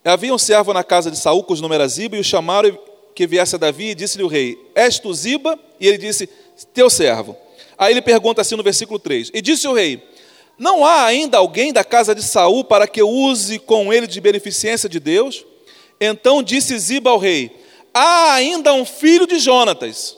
Havia 0.06 0.34
um 0.34 0.38
servo 0.38 0.74
na 0.74 0.84
casa 0.84 1.10
de 1.10 1.18
Saul, 1.18 1.44
cujo 1.44 1.62
nome 1.62 1.76
era 1.76 1.88
Ziba, 1.88 2.16
e 2.16 2.20
o 2.20 2.24
chamaram 2.24 2.78
que 3.16 3.26
viesse 3.26 3.56
a 3.56 3.58
Davi, 3.58 3.90
e 3.90 3.96
disse-lhe 3.96 4.24
o 4.24 4.28
rei: 4.28 4.58
És 4.76 5.00
tu 5.00 5.12
Ziba? 5.14 5.58
E 5.80 5.88
ele 5.88 5.98
disse: 5.98 6.30
Teu 6.74 6.90
servo. 6.90 7.36
Aí 7.78 7.94
ele 7.94 8.02
pergunta 8.02 8.42
assim 8.42 8.56
no 8.56 8.64
versículo 8.64 9.00
3: 9.00 9.32
E 9.34 9.42
disse 9.42 9.68
o 9.68 9.74
rei: 9.74 10.02
Não 10.58 10.86
há 10.86 11.06
ainda 11.06 11.38
alguém 11.38 11.72
da 11.72 11.84
casa 11.84 12.14
de 12.16 12.24
Saul 12.24 12.64
para 12.64 12.88
que 12.88 13.02
eu 13.02 13.10
use 13.10 13.60
com 13.60 13.94
ele 13.94 14.08
de 14.08 14.20
beneficência 14.20 14.90
de 14.90 15.00
Deus? 15.00 15.46
Então 16.00 16.44
disse 16.44 16.78
Ziba 16.78 17.10
ao 17.10 17.18
rei: 17.18 17.52
Há 17.94 18.34
ainda 18.34 18.74
um 18.74 18.86
filho 18.86 19.28
de 19.28 19.40
Jonatas. 19.40 20.18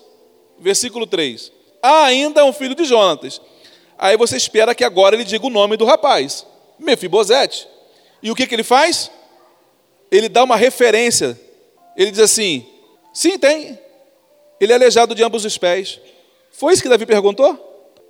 Versículo 0.59 1.07
3 1.07 1.59
há 1.81 2.05
ainda 2.05 2.45
um 2.45 2.53
filho 2.53 2.75
de 2.75 2.85
Jonatas. 2.85 3.41
Aí 3.97 4.15
você 4.15 4.37
espera 4.37 4.75
que 4.75 4.83
agora 4.83 5.15
ele 5.15 5.23
diga 5.23 5.45
o 5.45 5.49
nome 5.49 5.75
do 5.75 5.85
rapaz, 5.85 6.45
Mefibosete. 6.77 7.67
E 8.21 8.31
o 8.31 8.35
que, 8.35 8.47
que 8.47 8.55
ele 8.55 8.63
faz? 8.63 9.11
Ele 10.11 10.29
dá 10.29 10.43
uma 10.43 10.55
referência. 10.55 11.39
Ele 11.95 12.11
diz 12.11 12.19
assim: 12.19 12.65
sim, 13.13 13.37
tem. 13.37 13.77
Ele 14.59 14.71
é 14.71 14.75
aleijado 14.75 15.15
de 15.15 15.23
ambos 15.23 15.45
os 15.45 15.57
pés. 15.57 15.99
Foi 16.59 16.73
isso 16.73 16.83
que 16.83 16.89
Davi 16.89 17.05
perguntou? 17.05 17.57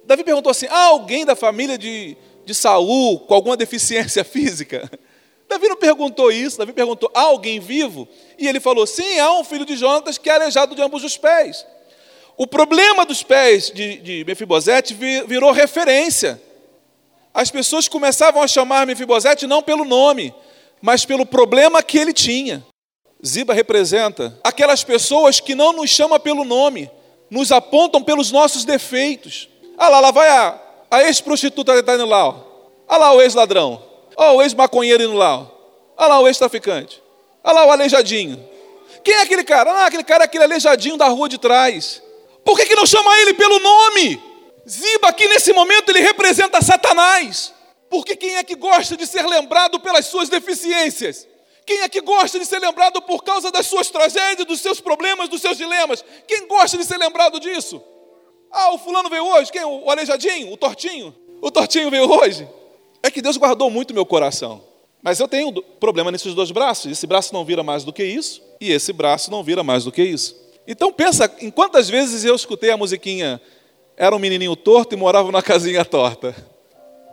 Davi 0.06 0.24
perguntou 0.24 0.50
assim: 0.50 0.66
há 0.72 0.86
alguém 0.86 1.24
da 1.24 1.36
família 1.36 1.78
de, 1.78 2.18
de 2.44 2.56
Saul 2.56 3.20
com 3.20 3.36
alguma 3.36 3.56
deficiência 3.56 4.24
física? 4.26 4.90
Davi 5.48 5.68
não 5.68 5.76
perguntou 5.76 6.32
isso, 6.32 6.58
Davi 6.58 6.74
perguntou: 6.74 7.12
há 7.14 7.22
alguém 7.22 7.60
vivo? 7.60 8.08
E 8.40 8.48
ele 8.48 8.60
falou: 8.60 8.88
sim, 8.88 9.20
há 9.20 9.32
um 9.34 9.44
filho 9.44 9.66
de 9.66 9.76
Jonatas 9.76 10.18
que 10.18 10.32
é 10.32 10.34
aleijado 10.34 10.74
de 10.74 10.82
ambos 10.82 11.04
os 11.04 11.16
pés. 11.16 11.64
O 12.36 12.48
problema 12.48 13.06
dos 13.06 13.22
pés 13.22 13.70
de, 13.70 13.98
de 13.98 14.26
Mefibosete 14.26 14.96
virou 14.96 15.52
referência. 15.52 16.42
As 17.32 17.52
pessoas 17.52 17.88
começavam 17.88 18.42
a 18.42 18.48
chamar 18.48 18.88
Mefibosete 18.88 19.46
não 19.46 19.62
pelo 19.62 19.86
nome, 19.86 20.34
mas 20.82 21.06
pelo 21.06 21.24
problema 21.24 21.84
que 21.84 22.00
ele 22.00 22.14
tinha. 22.14 22.66
Ziba 23.24 23.54
representa 23.54 24.40
aquelas 24.44 24.84
pessoas 24.84 25.40
que 25.40 25.54
não 25.54 25.72
nos 25.72 25.92
chamam 25.92 26.20
pelo 26.20 26.44
nome, 26.44 26.90
nos 27.30 27.52
apontam 27.52 28.02
pelos 28.02 28.32
nossos 28.32 28.66
defeitos. 28.66 29.50
Ah 29.78 29.90
lá, 29.90 30.00
lá 30.00 30.12
vai 30.12 30.28
a, 30.28 30.60
a 30.92 31.04
ex-prostituta 31.04 31.74
que 31.74 31.80
está 31.80 31.96
indo 31.96 32.06
lá. 32.06 32.28
Ó. 32.28 32.36
Ah 32.88 32.98
lá 32.98 33.14
o 33.14 33.22
ex-ladrão. 33.22 33.82
Ó, 34.16 34.36
o 34.36 34.42
ex-maconheiro 34.42 35.04
indo 35.04 35.14
lá. 35.14 35.40
Ó. 35.40 35.46
Ah 35.98 36.08
lá 36.08 36.20
o 36.20 36.28
ex-traficante. 36.28 37.02
Ah 37.44 37.52
lá 37.52 37.66
o 37.66 37.72
aleijadinho. 37.72 38.48
Quem 39.04 39.14
é 39.14 39.22
aquele 39.22 39.44
cara? 39.44 39.72
Ah, 39.72 39.86
aquele 39.86 40.04
cara 40.04 40.24
é 40.24 40.26
aquele 40.26 40.44
aleijadinho 40.44 40.98
da 40.98 41.08
rua 41.08 41.30
de 41.30 41.38
trás. 41.38 42.02
Por 42.44 42.58
que, 42.58 42.66
que 42.66 42.76
não 42.76 42.86
chama 42.86 43.18
ele 43.20 43.34
pelo 43.34 43.60
nome? 43.60 44.22
Ziba 44.68 45.08
aqui 45.08 45.28
nesse 45.28 45.54
momento 45.54 45.90
ele 45.90 46.00
representa 46.00 46.62
Satanás. 46.62 47.54
Porque 47.90 48.16
quem 48.16 48.36
é 48.36 48.44
que 48.44 48.56
gosta 48.56 48.96
de 48.96 49.08
ser 49.08 49.26
lembrado 49.26 49.80
pelas 49.80 50.06
suas 50.06 50.30
deficiências? 50.30 51.28
Quem 51.70 51.82
é 51.82 51.88
que 51.88 52.02
gosta 52.02 52.40
de 52.40 52.48
ser 52.48 52.58
lembrado 52.58 53.00
por 53.00 53.24
causa 53.24 53.52
das 53.52 53.68
suas 53.68 53.92
tragédias, 53.92 54.48
dos 54.48 54.60
seus 54.60 54.82
problemas, 54.82 55.30
dos 55.30 55.40
seus 55.40 55.56
dilemas? 55.56 56.04
Quem 56.28 56.48
gosta 56.48 56.76
de 56.76 56.84
ser 56.84 56.98
lembrado 56.98 57.40
disso? 57.40 57.80
Ah, 58.52 58.74
o 58.74 58.80
fulano 58.80 59.08
veio 59.08 59.24
hoje, 59.24 59.52
quem? 59.52 59.64
O 59.64 59.88
aleijadinho, 59.88 60.52
o 60.52 60.58
tortinho? 60.58 61.16
O 61.40 61.52
tortinho 61.52 61.92
veio 61.92 62.12
hoje? 62.12 62.48
É 63.04 63.12
que 63.12 63.22
Deus 63.22 63.38
guardou 63.38 63.70
muito 63.70 63.94
meu 63.94 64.04
coração. 64.04 64.64
Mas 65.00 65.20
eu 65.20 65.28
tenho 65.28 65.62
problema 65.80 66.12
nesses 66.12 66.34
dois 66.34 66.50
braços. 66.50 66.92
Esse 66.92 67.06
braço 67.06 67.36
não 67.36 67.46
vira 67.46 67.62
mais 67.62 67.84
do 67.84 67.94
que 67.94 68.04
isso, 68.04 68.42
e 68.60 68.72
esse 68.72 68.92
braço 68.92 69.30
não 69.30 69.44
vira 69.44 69.64
mais 69.64 69.84
do 69.84 69.92
que 69.92 70.02
isso. 70.02 70.36
Então 70.66 70.92
pensa 70.92 71.32
em 71.40 71.52
quantas 71.52 71.88
vezes 71.88 72.26
eu 72.26 72.34
escutei 72.34 72.72
a 72.72 72.78
musiquinha 72.78 73.40
Era 73.96 74.16
um 74.16 74.20
menininho 74.20 74.56
torto 74.56 74.96
e 74.96 74.98
morava 74.98 75.32
na 75.32 75.44
casinha 75.44 75.86
torta. 75.86 76.36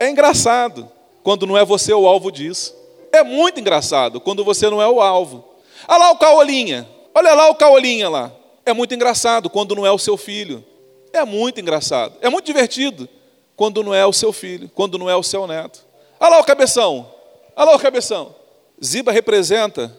É 0.00 0.08
engraçado 0.08 0.90
quando 1.22 1.46
não 1.46 1.58
é 1.58 1.64
você 1.64 1.92
o 1.92 2.06
alvo 2.06 2.32
disso. 2.32 2.74
É 3.16 3.24
muito 3.24 3.58
engraçado 3.58 4.20
quando 4.20 4.44
você 4.44 4.68
não 4.68 4.82
é 4.82 4.86
o 4.86 5.00
alvo. 5.00 5.42
Olha 5.88 5.98
lá 5.98 6.10
o 6.10 6.18
caolinha. 6.18 6.86
Olha 7.14 7.32
lá 7.32 7.48
o 7.48 7.54
caolinha 7.54 8.10
lá. 8.10 8.30
É 8.64 8.74
muito 8.74 8.94
engraçado 8.94 9.48
quando 9.48 9.74
não 9.74 9.86
é 9.86 9.90
o 9.90 9.98
seu 9.98 10.18
filho. 10.18 10.62
É 11.14 11.24
muito 11.24 11.58
engraçado. 11.58 12.14
É 12.20 12.28
muito 12.28 12.44
divertido 12.44 13.08
quando 13.56 13.82
não 13.82 13.94
é 13.94 14.04
o 14.04 14.12
seu 14.12 14.34
filho, 14.34 14.70
quando 14.74 14.98
não 14.98 15.08
é 15.08 15.16
o 15.16 15.22
seu 15.22 15.46
neto. 15.46 15.82
Olha 16.20 16.32
lá 16.32 16.40
o 16.40 16.44
cabeção. 16.44 17.10
Olha 17.56 17.70
lá 17.70 17.76
o 17.76 17.78
cabeção. 17.78 18.34
Ziba 18.84 19.10
representa 19.10 19.96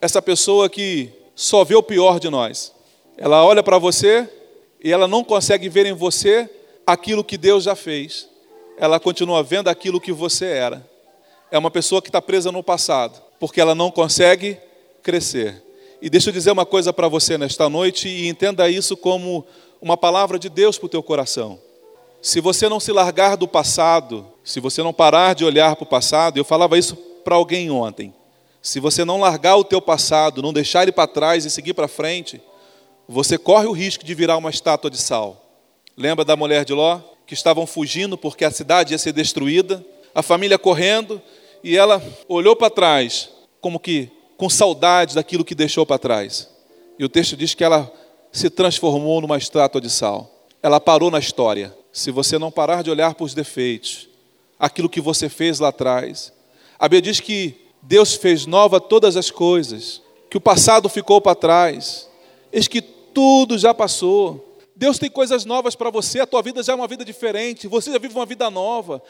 essa 0.00 0.20
pessoa 0.20 0.68
que 0.68 1.12
só 1.36 1.62
vê 1.62 1.76
o 1.76 1.82
pior 1.84 2.18
de 2.18 2.28
nós. 2.28 2.74
Ela 3.16 3.44
olha 3.44 3.62
para 3.62 3.78
você 3.78 4.28
e 4.82 4.92
ela 4.92 5.06
não 5.06 5.22
consegue 5.22 5.68
ver 5.68 5.86
em 5.86 5.92
você 5.92 6.50
aquilo 6.84 7.22
que 7.22 7.38
Deus 7.38 7.62
já 7.62 7.76
fez. 7.76 8.28
Ela 8.76 8.98
continua 8.98 9.40
vendo 9.40 9.68
aquilo 9.68 10.00
que 10.00 10.10
você 10.10 10.46
era. 10.46 10.95
É 11.50 11.58
uma 11.58 11.70
pessoa 11.70 12.02
que 12.02 12.08
está 12.08 12.20
presa 12.20 12.50
no 12.50 12.62
passado, 12.62 13.20
porque 13.38 13.60
ela 13.60 13.74
não 13.74 13.90
consegue 13.90 14.58
crescer. 15.02 15.62
E 16.02 16.10
deixa 16.10 16.30
eu 16.30 16.32
dizer 16.32 16.50
uma 16.50 16.66
coisa 16.66 16.92
para 16.92 17.08
você 17.08 17.38
nesta 17.38 17.68
noite 17.68 18.08
e 18.08 18.28
entenda 18.28 18.68
isso 18.68 18.96
como 18.96 19.46
uma 19.80 19.96
palavra 19.96 20.38
de 20.38 20.48
Deus 20.48 20.76
para 20.78 20.86
o 20.86 20.90
teu 20.90 21.02
coração. 21.02 21.58
Se 22.20 22.40
você 22.40 22.68
não 22.68 22.80
se 22.80 22.92
largar 22.92 23.36
do 23.36 23.46
passado, 23.46 24.26
se 24.42 24.58
você 24.58 24.82
não 24.82 24.92
parar 24.92 25.34
de 25.34 25.44
olhar 25.44 25.76
para 25.76 25.84
o 25.84 25.88
passado, 25.88 26.38
eu 26.38 26.44
falava 26.44 26.76
isso 26.76 26.96
para 27.24 27.36
alguém 27.36 27.70
ontem. 27.70 28.12
Se 28.60 28.80
você 28.80 29.04
não 29.04 29.20
largar 29.20 29.56
o 29.56 29.64
teu 29.64 29.80
passado, 29.80 30.42
não 30.42 30.52
deixar 30.52 30.82
ele 30.82 30.92
para 30.92 31.06
trás 31.06 31.44
e 31.44 31.50
seguir 31.50 31.72
para 31.72 31.86
frente, 31.86 32.42
você 33.08 33.38
corre 33.38 33.66
o 33.66 33.72
risco 33.72 34.04
de 34.04 34.12
virar 34.12 34.36
uma 34.36 34.50
estátua 34.50 34.90
de 34.90 34.98
sal. 34.98 35.44
Lembra 35.96 36.24
da 36.24 36.34
mulher 36.36 36.64
de 36.64 36.72
Ló? 36.72 36.98
Que 37.26 37.34
estavam 37.34 37.66
fugindo 37.66 38.18
porque 38.18 38.44
a 38.44 38.50
cidade 38.50 38.92
ia 38.92 38.98
ser 38.98 39.12
destruída, 39.12 39.84
a 40.16 40.22
família 40.22 40.58
correndo, 40.58 41.20
e 41.62 41.76
ela 41.76 42.02
olhou 42.26 42.56
para 42.56 42.70
trás, 42.70 43.28
como 43.60 43.78
que 43.78 44.10
com 44.38 44.48
saudade 44.48 45.14
daquilo 45.14 45.44
que 45.44 45.54
deixou 45.54 45.84
para 45.84 45.98
trás. 45.98 46.48
E 46.98 47.04
o 47.04 47.08
texto 47.08 47.36
diz 47.36 47.52
que 47.52 47.62
ela 47.62 47.92
se 48.32 48.48
transformou 48.48 49.20
numa 49.20 49.36
estátua 49.36 49.78
de 49.78 49.90
sal. 49.90 50.48
Ela 50.62 50.80
parou 50.80 51.10
na 51.10 51.18
história. 51.18 51.76
Se 51.92 52.10
você 52.10 52.38
não 52.38 52.50
parar 52.50 52.82
de 52.82 52.90
olhar 52.90 53.14
para 53.14 53.24
os 53.24 53.34
defeitos, 53.34 54.08
aquilo 54.58 54.88
que 54.88 55.02
você 55.02 55.28
fez 55.28 55.60
lá 55.60 55.68
atrás, 55.68 56.32
a 56.78 56.88
Bíblia 56.88 57.12
diz 57.12 57.20
que 57.20 57.66
Deus 57.82 58.14
fez 58.14 58.46
nova 58.46 58.80
todas 58.80 59.18
as 59.18 59.30
coisas, 59.30 60.00
que 60.30 60.38
o 60.38 60.40
passado 60.40 60.88
ficou 60.88 61.20
para 61.20 61.34
trás. 61.34 62.08
Eis 62.50 62.66
que 62.66 62.80
tudo 62.80 63.58
já 63.58 63.74
passou. 63.74 64.58
Deus 64.74 64.98
tem 64.98 65.10
coisas 65.10 65.44
novas 65.44 65.74
para 65.74 65.90
você, 65.90 66.20
a 66.20 66.26
tua 66.26 66.40
vida 66.40 66.62
já 66.62 66.72
é 66.72 66.76
uma 66.76 66.88
vida 66.88 67.04
diferente, 67.04 67.68
você 67.68 67.92
já 67.92 67.98
vive 67.98 68.14
uma 68.14 68.26
vida 68.26 68.50
nova. 68.50 69.02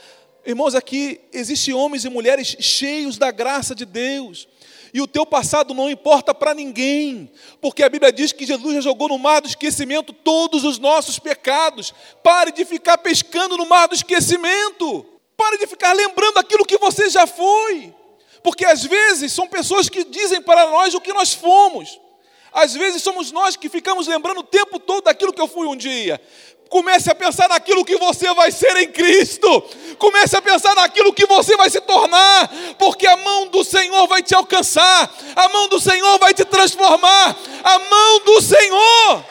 Irmãos, 0.46 0.76
aqui 0.76 1.20
existem 1.32 1.74
homens 1.74 2.04
e 2.04 2.08
mulheres 2.08 2.56
cheios 2.60 3.18
da 3.18 3.32
graça 3.32 3.74
de 3.74 3.84
Deus. 3.84 4.46
E 4.94 5.00
o 5.00 5.06
teu 5.08 5.26
passado 5.26 5.74
não 5.74 5.90
importa 5.90 6.32
para 6.32 6.54
ninguém, 6.54 7.28
porque 7.60 7.82
a 7.82 7.88
Bíblia 7.88 8.12
diz 8.12 8.30
que 8.30 8.46
Jesus 8.46 8.76
já 8.76 8.80
jogou 8.80 9.08
no 9.08 9.18
mar 9.18 9.40
do 9.40 9.48
esquecimento 9.48 10.12
todos 10.12 10.62
os 10.62 10.78
nossos 10.78 11.18
pecados. 11.18 11.92
Pare 12.22 12.52
de 12.52 12.64
ficar 12.64 12.96
pescando 12.98 13.56
no 13.56 13.66
mar 13.66 13.88
do 13.88 13.96
esquecimento. 13.96 15.04
Pare 15.36 15.58
de 15.58 15.66
ficar 15.66 15.92
lembrando 15.92 16.38
aquilo 16.38 16.64
que 16.64 16.78
você 16.78 17.10
já 17.10 17.26
foi. 17.26 17.92
Porque 18.40 18.64
às 18.64 18.84
vezes 18.84 19.32
são 19.32 19.48
pessoas 19.48 19.88
que 19.88 20.04
dizem 20.04 20.40
para 20.40 20.70
nós 20.70 20.94
o 20.94 21.00
que 21.00 21.12
nós 21.12 21.34
fomos. 21.34 22.00
Às 22.52 22.72
vezes 22.72 23.02
somos 23.02 23.32
nós 23.32 23.56
que 23.56 23.68
ficamos 23.68 24.06
lembrando 24.06 24.40
o 24.40 24.44
tempo 24.44 24.78
todo 24.78 25.04
daquilo 25.04 25.32
que 25.32 25.40
eu 25.42 25.48
fui 25.48 25.66
um 25.66 25.76
dia. 25.76 26.20
Comece 26.68 27.10
a 27.10 27.14
pensar 27.14 27.48
naquilo 27.48 27.84
que 27.84 27.96
você 27.96 28.32
vai 28.34 28.50
ser 28.50 28.76
em 28.76 28.88
Cristo. 28.88 29.62
Comece 29.98 30.36
a 30.36 30.42
pensar 30.42 30.74
naquilo 30.74 31.12
que 31.12 31.24
você 31.26 31.56
vai 31.56 31.70
se 31.70 31.80
tornar, 31.80 32.48
porque 32.78 33.06
a 33.06 33.16
mão 33.16 33.46
do 33.48 33.64
Senhor 33.64 34.06
vai 34.06 34.22
te 34.22 34.34
alcançar, 34.34 35.14
a 35.34 35.48
mão 35.48 35.68
do 35.68 35.80
Senhor 35.80 36.18
vai 36.18 36.34
te 36.34 36.44
transformar, 36.44 37.36
a 37.64 37.78
mão 37.78 38.20
do 38.20 38.42
Senhor. 38.42 39.24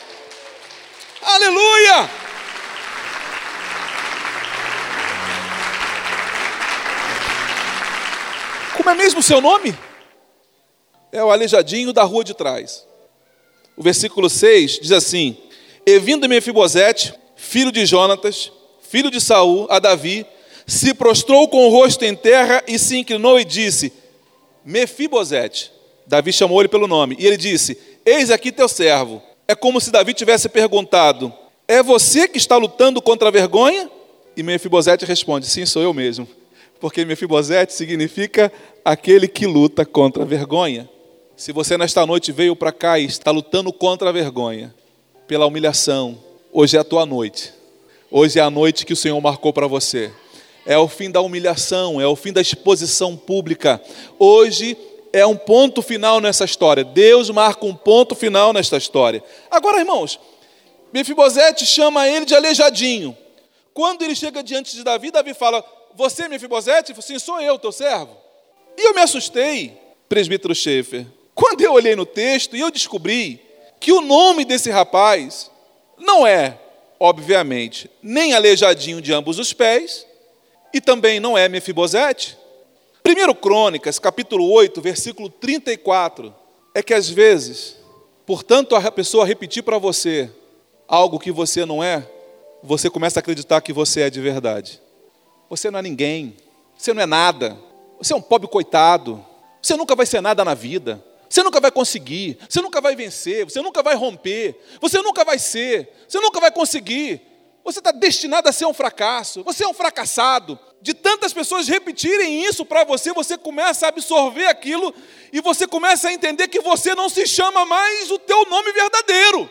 Aleluia! 1.22 2.10
Como 8.76 8.90
é 8.90 8.94
mesmo 8.94 9.20
o 9.20 9.22
seu 9.22 9.40
nome? 9.40 9.76
É 11.12 11.22
o 11.22 11.30
aleijadinho 11.30 11.92
da 11.92 12.02
rua 12.02 12.24
de 12.24 12.34
trás. 12.34 12.86
O 13.76 13.82
versículo 13.82 14.30
6 14.30 14.80
diz 14.80 14.92
assim: 14.92 15.36
E 15.84 15.98
vindo 15.98 16.28
Mefibosete, 16.28 17.14
filho 17.46 17.70
de 17.70 17.86
Jonatas, 17.86 18.50
filho 18.80 19.10
de 19.10 19.20
Saul, 19.20 19.66
a 19.70 19.78
Davi, 19.78 20.26
se 20.66 20.92
prostrou 20.92 21.48
com 21.48 21.66
o 21.66 21.70
rosto 21.70 22.04
em 22.04 22.14
terra 22.14 22.62
e 22.66 22.78
se 22.78 22.98
inclinou 22.98 23.38
e 23.38 23.44
disse: 23.44 23.92
Mefibosete. 24.64 25.72
Davi 26.06 26.32
chamou 26.32 26.60
ele 26.60 26.68
pelo 26.68 26.86
nome. 26.86 27.16
E 27.18 27.26
ele 27.26 27.36
disse: 27.36 27.78
Eis 28.04 28.30
aqui 28.30 28.50
teu 28.50 28.68
servo. 28.68 29.22
É 29.46 29.54
como 29.54 29.80
se 29.80 29.92
Davi 29.92 30.12
tivesse 30.12 30.48
perguntado: 30.48 31.32
É 31.68 31.82
você 31.82 32.26
que 32.26 32.36
está 32.36 32.56
lutando 32.56 33.00
contra 33.00 33.28
a 33.28 33.32
vergonha? 33.32 33.88
E 34.36 34.42
Mefibosete 34.42 35.04
responde: 35.04 35.46
Sim, 35.46 35.64
sou 35.64 35.82
eu 35.82 35.94
mesmo. 35.94 36.28
Porque 36.80 37.04
Mefibosete 37.04 37.72
significa 37.72 38.52
aquele 38.84 39.28
que 39.28 39.46
luta 39.46 39.86
contra 39.86 40.24
a 40.24 40.26
vergonha. 40.26 40.88
Se 41.36 41.52
você 41.52 41.78
nesta 41.78 42.04
noite 42.04 42.32
veio 42.32 42.56
para 42.56 42.72
cá 42.72 42.98
e 42.98 43.04
está 43.04 43.30
lutando 43.30 43.72
contra 43.72 44.08
a 44.08 44.12
vergonha, 44.12 44.74
pela 45.28 45.46
humilhação, 45.46 46.25
Hoje 46.58 46.74
é 46.74 46.80
a 46.80 46.84
tua 46.84 47.04
noite. 47.04 47.52
Hoje 48.10 48.38
é 48.38 48.42
a 48.42 48.48
noite 48.48 48.86
que 48.86 48.94
o 48.94 48.96
Senhor 48.96 49.20
marcou 49.20 49.52
para 49.52 49.66
você. 49.66 50.10
É 50.64 50.78
o 50.78 50.88
fim 50.88 51.10
da 51.10 51.20
humilhação, 51.20 52.00
é 52.00 52.06
o 52.06 52.16
fim 52.16 52.32
da 52.32 52.40
exposição 52.40 53.14
pública. 53.14 53.78
Hoje 54.18 54.74
é 55.12 55.26
um 55.26 55.36
ponto 55.36 55.82
final 55.82 56.18
nessa 56.18 56.46
história. 56.46 56.82
Deus 56.82 57.28
marca 57.28 57.66
um 57.66 57.74
ponto 57.74 58.14
final 58.14 58.54
nesta 58.54 58.78
história. 58.78 59.22
Agora, 59.50 59.80
irmãos, 59.80 60.18
Mefibosete 60.94 61.66
chama 61.66 62.08
ele 62.08 62.24
de 62.24 62.34
aleijadinho. 62.34 63.14
Quando 63.74 64.00
ele 64.00 64.14
chega 64.14 64.42
diante 64.42 64.74
de 64.74 64.82
Davi, 64.82 65.10
Davi 65.10 65.34
fala: 65.34 65.62
Você, 65.94 66.26
Mefibosete? 66.26 66.94
Sim, 67.02 67.18
sou 67.18 67.38
eu, 67.38 67.58
teu 67.58 67.70
servo. 67.70 68.16
E 68.78 68.88
eu 68.88 68.94
me 68.94 69.02
assustei, 69.02 69.78
presbítero 70.08 70.54
Schaefer, 70.54 71.04
quando 71.34 71.60
eu 71.60 71.74
olhei 71.74 71.94
no 71.94 72.06
texto 72.06 72.56
e 72.56 72.60
eu 72.60 72.70
descobri 72.70 73.42
que 73.78 73.92
o 73.92 74.00
nome 74.00 74.42
desse 74.46 74.70
rapaz 74.70 75.50
não 76.06 76.26
é, 76.26 76.58
obviamente, 76.98 77.90
nem 78.00 78.32
aleijadinho 78.32 79.02
de 79.02 79.12
ambos 79.12 79.38
os 79.38 79.52
pés, 79.52 80.06
e 80.72 80.80
também 80.80 81.20
não 81.20 81.36
é 81.36 81.48
Mefibosete. 81.48 82.38
Primeiro 83.02 83.34
Crônicas, 83.34 83.98
capítulo 83.98 84.50
8, 84.50 84.80
versículo 84.80 85.28
34, 85.28 86.34
é 86.74 86.82
que 86.82 86.94
às 86.94 87.08
vezes, 87.08 87.76
portanto, 88.24 88.74
a 88.74 88.90
pessoa 88.90 89.26
repetir 89.26 89.62
para 89.62 89.78
você 89.78 90.30
algo 90.88 91.18
que 91.18 91.32
você 91.32 91.66
não 91.66 91.82
é, 91.82 92.08
você 92.62 92.88
começa 92.88 93.18
a 93.18 93.20
acreditar 93.20 93.60
que 93.60 93.72
você 93.72 94.02
é 94.02 94.10
de 94.10 94.20
verdade. 94.20 94.80
Você 95.48 95.70
não 95.70 95.78
é 95.78 95.82
ninguém, 95.82 96.36
você 96.76 96.92
não 96.92 97.02
é 97.02 97.06
nada, 97.06 97.56
você 97.98 98.12
é 98.12 98.16
um 98.16 98.22
pobre 98.22 98.48
coitado, 98.48 99.24
você 99.62 99.76
nunca 99.76 99.94
vai 99.94 100.06
ser 100.06 100.20
nada 100.20 100.44
na 100.44 100.54
vida. 100.54 101.02
Você 101.28 101.42
nunca 101.42 101.60
vai 101.60 101.70
conseguir, 101.70 102.38
você 102.48 102.60
nunca 102.60 102.80
vai 102.80 102.94
vencer, 102.94 103.44
você 103.44 103.60
nunca 103.60 103.82
vai 103.82 103.94
romper, 103.94 104.60
você 104.80 105.02
nunca 105.02 105.24
vai 105.24 105.38
ser, 105.38 105.92
você 106.08 106.20
nunca 106.20 106.40
vai 106.40 106.50
conseguir. 106.50 107.20
Você 107.64 107.80
está 107.80 107.90
destinado 107.90 108.48
a 108.48 108.52
ser 108.52 108.64
um 108.64 108.72
fracasso, 108.72 109.42
você 109.42 109.64
é 109.64 109.68
um 109.68 109.74
fracassado. 109.74 110.56
De 110.80 110.94
tantas 110.94 111.32
pessoas 111.32 111.66
repetirem 111.66 112.44
isso 112.44 112.64
para 112.64 112.84
você, 112.84 113.12
você 113.12 113.36
começa 113.36 113.86
a 113.86 113.88
absorver 113.88 114.46
aquilo 114.46 114.94
e 115.32 115.40
você 115.40 115.66
começa 115.66 116.08
a 116.08 116.12
entender 116.12 116.46
que 116.46 116.60
você 116.60 116.94
não 116.94 117.08
se 117.08 117.26
chama 117.26 117.64
mais 117.64 118.08
o 118.08 118.20
teu 118.20 118.44
nome 118.44 118.70
verdadeiro. 118.70 119.50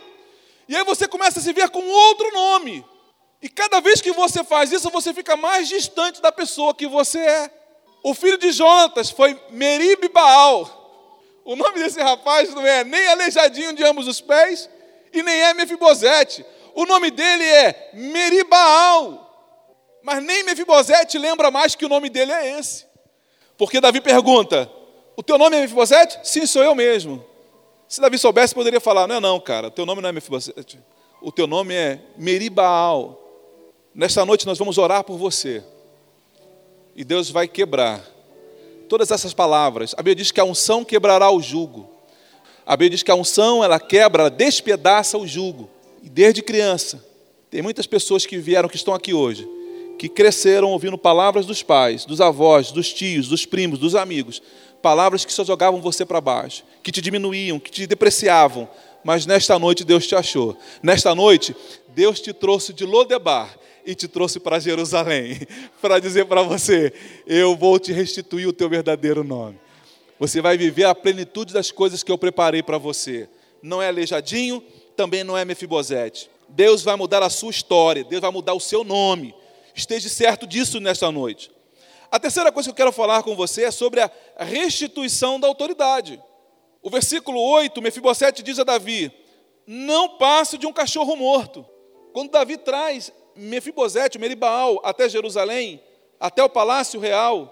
E 0.69 0.77
aí 0.77 0.83
você 0.85 1.09
começa 1.09 1.39
a 1.39 1.41
se 1.41 1.51
ver 1.51 1.69
com 1.69 1.85
outro 1.85 2.31
nome. 2.31 2.85
E 3.41 3.49
cada 3.49 3.81
vez 3.81 3.99
que 3.99 4.13
você 4.13 4.45
faz 4.45 4.71
isso, 4.71 4.89
você 4.89 5.13
fica 5.13 5.35
mais 5.35 5.67
distante 5.67 6.21
da 6.21 6.31
pessoa 6.31 6.73
que 6.73 6.87
você 6.87 7.19
é. 7.19 7.51
O 8.01 8.13
filho 8.13 8.37
de 8.37 8.51
Jonatas 8.51 9.09
foi 9.09 9.37
Merib 9.49 10.07
Baal. 10.07 10.84
O 11.45 11.55
nome 11.55 11.77
desse 11.77 12.01
rapaz 12.01 12.51
não 12.55 12.65
é 12.65 12.83
nem 12.83 13.07
aleijadinho 13.07 13.71
de 13.73 13.83
ambos 13.83 14.07
os 14.07 14.19
pés 14.19 14.67
e 15.13 15.21
nem 15.21 15.41
é 15.43 15.53
Mefibosete. 15.53 16.43
O 16.73 16.87
nome 16.87 17.11
dele 17.11 17.43
é 17.43 17.91
Meribaal. 17.93 19.21
Mas 20.01 20.23
nem 20.23 20.43
Mefibosete 20.43 21.19
lembra 21.19 21.51
mais 21.51 21.75
que 21.75 21.85
o 21.85 21.89
nome 21.89 22.09
dele 22.09 22.31
é 22.31 22.59
esse. 22.59 22.87
Porque 23.55 23.79
Davi 23.79 24.01
pergunta: 24.01 24.69
O 25.15 25.21
teu 25.21 25.37
nome 25.37 25.55
é 25.55 25.61
Mefibosete? 25.61 26.19
Sim, 26.23 26.47
sou 26.47 26.63
eu 26.63 26.73
mesmo. 26.73 27.23
Se 27.87 28.01
Davi 28.01 28.17
soubesse, 28.17 28.55
poderia 28.55 28.81
falar: 28.81 29.07
Não 29.07 29.17
é 29.17 29.19
não, 29.19 29.39
cara, 29.39 29.69
teu 29.69 29.85
nome 29.85 30.01
não 30.01 30.09
é 30.09 30.11
Mefibosete. 30.11 30.79
O 31.21 31.31
teu 31.31 31.45
nome 31.45 31.75
é 31.75 31.99
Meribaal. 32.17 33.21
Nesta 33.93 34.25
noite 34.25 34.47
nós 34.47 34.57
vamos 34.57 34.79
orar 34.79 35.03
por 35.03 35.15
você. 35.15 35.63
E 36.95 37.03
Deus 37.03 37.29
vai 37.29 37.47
quebrar 37.47 38.14
todas 38.85 39.11
essas 39.11 39.33
palavras. 39.33 39.93
A 39.93 39.97
Bíblia 39.97 40.15
diz 40.15 40.31
que 40.31 40.39
a 40.39 40.45
unção 40.45 40.83
quebrará 40.83 41.29
o 41.29 41.41
jugo. 41.41 41.89
A 42.65 42.75
Bíblia 42.75 42.91
diz 42.91 43.03
que 43.03 43.11
a 43.11 43.15
unção, 43.15 43.63
ela 43.63 43.79
quebra, 43.79 44.23
ela 44.23 44.29
despedaça 44.29 45.17
o 45.17 45.27
jugo. 45.27 45.69
E 46.01 46.09
desde 46.09 46.41
criança, 46.41 47.03
tem 47.49 47.61
muitas 47.61 47.85
pessoas 47.85 48.25
que 48.25 48.37
vieram, 48.37 48.67
que 48.69 48.75
estão 48.75 48.93
aqui 48.93 49.13
hoje, 49.13 49.47
que 49.99 50.09
cresceram 50.09 50.71
ouvindo 50.71 50.97
palavras 50.97 51.45
dos 51.45 51.61
pais, 51.61 52.05
dos 52.05 52.19
avós, 52.19 52.71
dos 52.71 52.91
tios, 52.91 53.27
dos 53.27 53.45
primos, 53.45 53.79
dos 53.79 53.95
amigos. 53.95 54.41
Palavras 54.81 55.25
que 55.25 55.33
só 55.33 55.43
jogavam 55.43 55.81
você 55.81 56.05
para 56.05 56.21
baixo, 56.21 56.63
que 56.83 56.91
te 56.91 57.01
diminuíam, 57.01 57.59
que 57.59 57.71
te 57.71 57.87
depreciavam. 57.87 58.67
Mas 59.03 59.25
nesta 59.25 59.57
noite 59.59 59.83
Deus 59.83 60.07
te 60.07 60.15
achou. 60.15 60.57
Nesta 60.81 61.13
noite, 61.13 61.55
Deus 61.89 62.19
te 62.19 62.33
trouxe 62.33 62.73
de 62.73 62.85
Lodebar 62.85 63.55
e 63.85 63.93
te 63.93 64.07
trouxe 64.07 64.39
para 64.39 64.59
Jerusalém 64.59 65.39
para 65.81 65.99
dizer 65.99 66.25
para 66.25 66.41
você: 66.41 66.91
eu 67.27 67.55
vou 67.55 67.79
te 67.79 67.93
restituir 67.93 68.47
o 68.47 68.53
teu 68.53 68.69
verdadeiro 68.69 69.23
nome. 69.23 69.59
Você 70.19 70.41
vai 70.41 70.57
viver 70.57 70.85
a 70.85 70.95
plenitude 70.95 71.53
das 71.53 71.71
coisas 71.71 72.01
que 72.01 72.11
eu 72.11 72.17
preparei 72.17 72.63
para 72.63 72.77
você. 72.77 73.29
Não 73.61 73.81
é 73.81 73.87
aleijadinho, 73.87 74.63
também 74.95 75.23
não 75.23 75.37
é 75.37 75.43
Mefibosete. 75.43 76.29
Deus 76.47 76.83
vai 76.83 76.95
mudar 76.95 77.21
a 77.21 77.29
sua 77.29 77.51
história, 77.51 78.03
Deus 78.03 78.21
vai 78.21 78.31
mudar 78.31 78.53
o 78.53 78.59
seu 78.59 78.83
nome. 78.83 79.35
Esteja 79.73 80.07
certo 80.07 80.47
disso 80.47 80.79
nesta 80.79 81.11
noite. 81.11 81.51
A 82.09 82.19
terceira 82.19 82.51
coisa 82.51 82.67
que 82.67 82.71
eu 82.71 82.75
quero 82.75 82.91
falar 82.93 83.23
com 83.23 83.35
você 83.35 83.63
é 83.63 83.71
sobre 83.71 83.99
a 83.99 84.09
restituição 84.37 85.39
da 85.39 85.47
autoridade. 85.47 86.21
O 86.81 86.89
versículo 86.89 87.41
8, 87.41 87.81
Mefibosete 87.81 88.41
diz 88.41 88.57
a 88.57 88.63
Davi: 88.63 89.11
Não 89.67 90.17
passe 90.17 90.57
de 90.57 90.65
um 90.65 90.71
cachorro 90.71 91.15
morto. 91.15 91.65
Quando 92.13 92.31
Davi 92.31 92.57
traz 92.57 93.11
Mefibosete, 93.35 94.17
Meribaal, 94.17 94.79
até 94.83 95.09
Jerusalém, 95.09 95.81
até 96.19 96.43
o 96.43 96.49
palácio 96.49 96.99
real. 96.99 97.51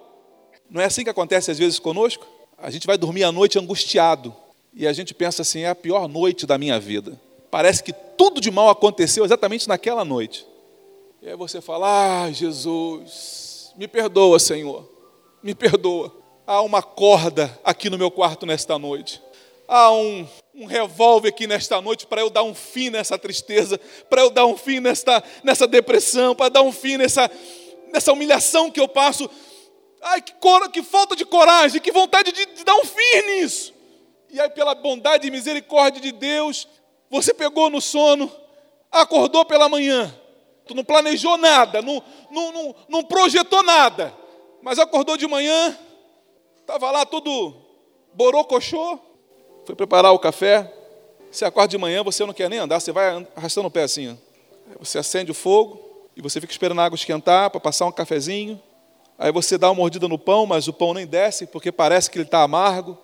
Não 0.70 0.82
é 0.82 0.86
assim 0.86 1.04
que 1.04 1.10
acontece 1.10 1.52
às 1.52 1.60
vezes 1.60 1.80
conosco? 1.80 2.26
A 2.58 2.70
gente 2.70 2.88
vai 2.88 2.98
dormir 2.98 3.24
à 3.24 3.32
noite 3.32 3.60
angustiado 3.60 4.34
e 4.74 4.88
a 4.88 4.94
gente 4.94 5.14
pensa 5.14 5.42
assim: 5.42 5.62
é 5.62 5.70
a 5.70 5.76
pior 5.76 6.08
noite 6.08 6.46
da 6.46 6.58
minha 6.58 6.80
vida. 6.80 7.20
Parece 7.52 7.84
que 7.84 7.94
tudo 7.94 8.42
de 8.42 8.50
mal 8.50 8.70
aconteceu 8.70 9.24
exatamente 9.24 9.68
naquela 9.68 10.04
noite. 10.04 10.48
E 11.22 11.30
aí 11.30 11.36
você 11.36 11.62
fala: 11.62 12.26
ah, 12.26 12.32
Jesus, 12.32 13.72
me 13.76 13.88
perdoa, 13.88 14.40
Senhor, 14.40 14.90
me 15.42 15.54
perdoa. 15.54 16.12
Há 16.46 16.62
uma 16.62 16.82
corda 16.82 17.58
aqui 17.64 17.90
no 17.90 17.98
meu 17.98 18.12
quarto 18.12 18.46
nesta 18.46 18.78
noite. 18.78 19.22
Há 19.68 19.92
um, 19.92 20.28
um 20.56 20.66
revólver 20.66 21.30
aqui 21.30 21.48
nesta 21.48 21.82
noite 21.82 22.06
para 22.06 22.22
eu 22.22 22.30
dar 22.30 22.44
um 22.44 22.54
fim 22.54 22.90
nessa 22.90 23.18
tristeza, 23.18 23.80
para 24.10 24.22
eu 24.22 24.30
dar 24.30 24.46
um 24.46 24.56
fim 24.56 24.80
nesta, 24.80 25.24
nessa 25.44 25.68
depressão, 25.68 26.36
para 26.36 26.50
dar 26.50 26.62
um 26.62 26.72
fim 26.72 26.98
nessa, 26.98 27.30
nessa 27.92 28.14
humilhação 28.14 28.70
que 28.70 28.80
eu 28.80 28.88
passo. 28.88 29.30
Ai, 30.02 30.22
que, 30.22 30.34
cor, 30.36 30.70
que 30.70 30.84
falta 30.84 31.16
de 31.16 31.26
coragem, 31.26 31.82
que 31.82 31.92
vontade 31.92 32.32
de, 32.32 32.46
de 32.46 32.64
dar 32.64 32.76
um 32.76 32.86
fim 32.86 33.22
nisso. 33.26 33.74
E 34.30 34.40
aí, 34.40 34.50
pela 34.50 34.76
bondade 34.76 35.28
e 35.28 35.32
misericórdia 35.32 36.02
de 36.02 36.12
Deus, 36.12 36.68
você 37.10 37.34
pegou 37.34 37.70
no 37.70 37.82
sono, 37.82 38.32
acordou 38.92 39.46
pela 39.46 39.70
manhã, 39.70 40.14
tu 40.68 40.76
não 40.76 40.84
planejou 40.84 41.38
nada, 41.38 41.82
não, 41.82 42.04
não, 42.30 42.52
não, 42.52 42.76
não 42.90 43.04
projetou 43.04 43.64
nada, 43.64 44.14
mas 44.62 44.78
acordou 44.78 45.18
de 45.18 45.28
manhã, 45.28 45.78
estava 46.60 46.90
lá 46.92 47.06
todo 47.06 47.56
borocochô, 48.14 49.00
foi 49.66 49.76
preparar 49.76 50.12
o 50.12 50.20
café. 50.20 50.72
Você 51.32 51.46
acorda 51.46 51.70
de 51.70 51.78
manhã, 51.78 52.04
você 52.04 52.26
não 52.26 52.34
quer 52.34 52.50
nem 52.50 52.60
andar, 52.60 52.80
você 52.80 52.92
vai 52.92 53.26
arrastando 53.36 53.68
o 53.68 53.72
pé 53.72 53.84
assim. 53.84 54.18
Você 54.80 54.98
acende 54.98 55.32
o 55.32 55.34
fogo 55.34 55.80
e 56.16 56.22
você 56.22 56.40
fica 56.40 56.52
esperando 56.52 56.80
a 56.80 56.86
água 56.86 56.96
esquentar 56.96 57.50
para 57.50 57.60
passar 57.60 57.86
um 57.86 57.92
cafezinho. 57.92 58.62
Aí 59.18 59.32
você 59.32 59.58
dá 59.58 59.70
uma 59.70 59.76
mordida 59.76 60.08
no 60.08 60.20
pão, 60.20 60.46
mas 60.46 60.68
o 60.68 60.74
pão 60.74 60.94
nem 60.94 61.08
desce, 61.08 61.48
porque 61.48 61.72
parece 61.72 62.10
que 62.10 62.18
ele 62.18 62.26
está 62.26 62.44
amargo. 62.44 62.98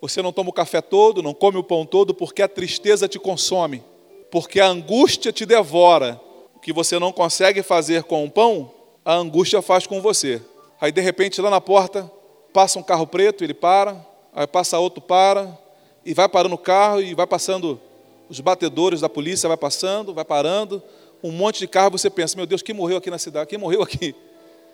Você 0.00 0.22
não 0.22 0.32
toma 0.32 0.50
o 0.50 0.52
café 0.52 0.80
todo, 0.80 1.22
não 1.22 1.34
come 1.34 1.58
o 1.58 1.64
pão 1.64 1.84
todo, 1.84 2.14
porque 2.14 2.40
a 2.40 2.48
tristeza 2.48 3.08
te 3.08 3.18
consome, 3.18 3.82
porque 4.30 4.60
a 4.60 4.66
angústia 4.66 5.32
te 5.32 5.44
devora. 5.44 6.20
O 6.54 6.60
que 6.60 6.72
você 6.72 6.98
não 6.98 7.12
consegue 7.12 7.62
fazer 7.62 8.04
com 8.04 8.24
o 8.24 8.30
pão, 8.30 8.72
a 9.04 9.14
angústia 9.14 9.60
faz 9.60 9.86
com 9.86 10.00
você. 10.00 10.40
Aí 10.80 10.92
de 10.92 11.00
repente 11.00 11.40
lá 11.40 11.50
na 11.50 11.60
porta 11.60 12.10
passa 12.52 12.78
um 12.78 12.82
carro 12.82 13.06
preto, 13.06 13.42
ele 13.42 13.54
para, 13.54 14.04
aí 14.38 14.46
passa 14.46 14.78
outro 14.78 15.02
para, 15.02 15.58
e 16.04 16.14
vai 16.14 16.28
parando 16.28 16.54
o 16.54 16.58
carro 16.58 17.02
e 17.02 17.12
vai 17.12 17.26
passando 17.26 17.80
os 18.28 18.38
batedores 18.38 19.00
da 19.00 19.08
polícia, 19.08 19.48
vai 19.48 19.56
passando, 19.56 20.14
vai 20.14 20.24
parando, 20.24 20.80
um 21.20 21.32
monte 21.32 21.58
de 21.58 21.66
carro, 21.66 21.90
você 21.90 22.08
pensa, 22.08 22.36
meu 22.36 22.46
Deus, 22.46 22.62
quem 22.62 22.72
morreu 22.72 22.98
aqui 22.98 23.10
na 23.10 23.18
cidade? 23.18 23.50
Quem 23.50 23.58
morreu 23.58 23.82
aqui? 23.82 24.14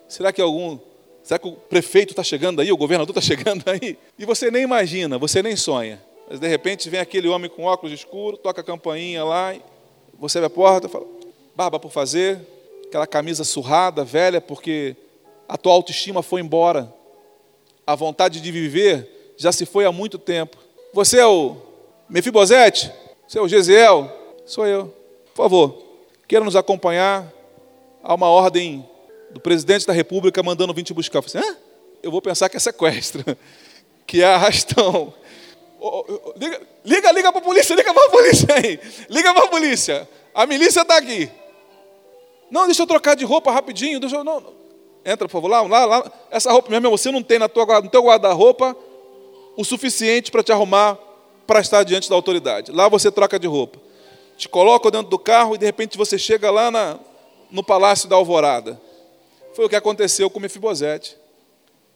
Será 0.07 0.31
que 0.33 0.43
algum. 0.43 0.79
Será 1.23 1.39
que 1.39 1.49
o 1.49 1.53
prefeito 1.53 2.11
está 2.11 2.23
chegando 2.23 2.61
aí, 2.61 2.71
o 2.71 2.77
governador 2.77 3.17
está 3.17 3.23
chegando 3.25 3.65
aí? 3.67 3.97
E 4.19 4.27
você 4.27 4.51
nem 4.51 4.63
imagina, 4.63 5.17
você 5.17 5.43
nem 5.43 5.57
sonha. 5.57 5.99
Mas 6.29 6.39
de 6.39 6.47
repente 6.47 6.91
vem 6.91 7.01
aquele 7.01 7.29
homem 7.29 7.49
com 7.49 7.65
óculos 7.65 7.95
escuros, 7.95 8.41
toca 8.41 8.61
a 8.61 8.65
campainha 8.65 9.25
lá, 9.25 9.55
você 10.19 10.37
abre 10.37 10.49
a 10.49 10.51
porta, 10.51 10.91
fala, 10.91 11.07
barba 11.57 11.81
por 11.81 11.91
fazer, 11.91 12.39
aquela 12.87 13.07
camisa 13.07 13.45
surrada, 13.45 14.05
velha, 14.05 14.43
porque 14.43 14.95
a 15.49 15.57
tua 15.57 15.73
autoestima 15.73 16.23
foi 16.23 16.43
embora. 16.43 16.93
A 17.87 17.95
vontade 17.95 18.43
de 18.43 18.53
viver 18.53 19.14
já 19.37 19.53
se 19.53 19.67
foi 19.67 19.85
há 19.85 19.93
muito 19.93 20.19
tempo. 20.19 20.57
Você 20.93 21.19
é 21.19 21.27
o 21.27 21.57
Mefibosete? 22.09 22.93
Você 23.27 23.39
é 23.39 23.43
o 23.43 23.49
Gesiel? 23.49 24.11
Sou 24.47 24.67
eu. 24.67 24.95
Por 25.35 25.43
favor, 25.43 25.83
queira 26.29 26.45
nos 26.45 26.57
acompanhar. 26.57 27.33
Há 28.03 28.15
uma 28.15 28.29
ordem 28.29 28.89
do 29.31 29.41
presidente 29.41 29.87
da 29.87 29.93
República 29.93 30.43
mandando 30.43 30.73
vir 30.73 30.83
te 30.83 30.95
buscar. 30.95 31.19
Eu, 31.19 31.23
falei, 31.23 31.49
assim, 31.49 31.59
eu 32.03 32.11
vou 32.11 32.23
pensar 32.23 32.49
que 32.49 32.57
é 32.57 32.61
sequestro, 32.61 33.25
que 34.07 34.23
é 34.23 34.27
arrastão. 34.27 35.13
Liga, 36.37 36.61
liga, 36.85 37.13
liga 37.13 37.33
para 37.33 37.41
a 37.41 37.45
polícia, 37.45 37.75
liga 37.75 37.93
para 37.93 38.07
a 38.07 38.11
polícia 38.11 38.55
aí. 38.55 38.81
Liga 39.11 39.35
para 39.35 39.45
a 39.45 39.49
polícia. 39.49 40.09
A 40.35 40.47
milícia 40.47 40.83
está 40.83 40.97
aqui. 40.97 41.31
Não, 42.51 42.67
deixa 42.67 42.83
eu 42.83 42.87
trocar 42.87 43.17
de 43.17 43.25
roupa 43.25 43.51
rapidinho. 43.51 43.99
Deixa 43.99 44.17
eu, 44.17 44.25
não, 44.25 44.55
entra, 45.05 45.27
por 45.27 45.33
favor, 45.33 45.49
lá, 45.49 45.63
lá, 45.63 45.85
lá. 45.85 46.13
Essa 46.31 46.53
roupa, 46.53 46.69
meu 46.71 46.79
irmão, 46.79 46.93
você 46.93 47.11
não 47.11 47.23
tem 47.23 47.39
na 47.39 47.49
tua, 47.49 47.81
no 47.81 47.89
teu 47.89 48.03
guarda-roupa 48.03 48.77
o 49.57 49.65
suficiente 49.65 50.31
para 50.31 50.43
te 50.43 50.53
arrumar 50.53 50.99
para 51.47 51.61
estar 51.61 51.83
diante 51.83 52.09
da 52.09 52.15
autoridade. 52.15 52.73
Lá 52.73 52.89
você 52.89 53.11
troca 53.11 53.39
de 53.39 53.47
roupa. 53.47 53.79
Te 54.37 54.49
coloca 54.49 54.91
dentro 54.91 55.09
do 55.09 55.19
carro 55.19 55.55
e 55.55 55.59
de 55.59 55.67
repente 55.67 55.97
você 55.97 56.19
chega 56.19 56.51
lá 56.51 56.71
na, 56.71 56.99
no 57.51 57.63
Palácio 57.63 58.09
da 58.09 58.17
Alvorada. 58.17 58.81
Foi 59.55 59.67
o 59.67 59.69
que 59.69 59.77
aconteceu 59.77 60.29
com 60.29 60.41
Mefibosete. 60.41 61.17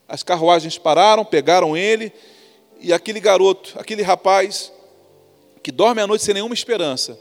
As 0.07 0.23
carruagens 0.23 0.77
pararam, 0.77 1.25
pegaram 1.25 1.75
ele, 1.75 2.11
e 2.79 2.93
aquele 2.93 3.19
garoto, 3.19 3.73
aquele 3.77 4.01
rapaz, 4.01 4.71
que 5.61 5.71
dorme 5.71 6.01
à 6.01 6.07
noite 6.07 6.23
sem 6.23 6.33
nenhuma 6.33 6.53
esperança, 6.53 7.19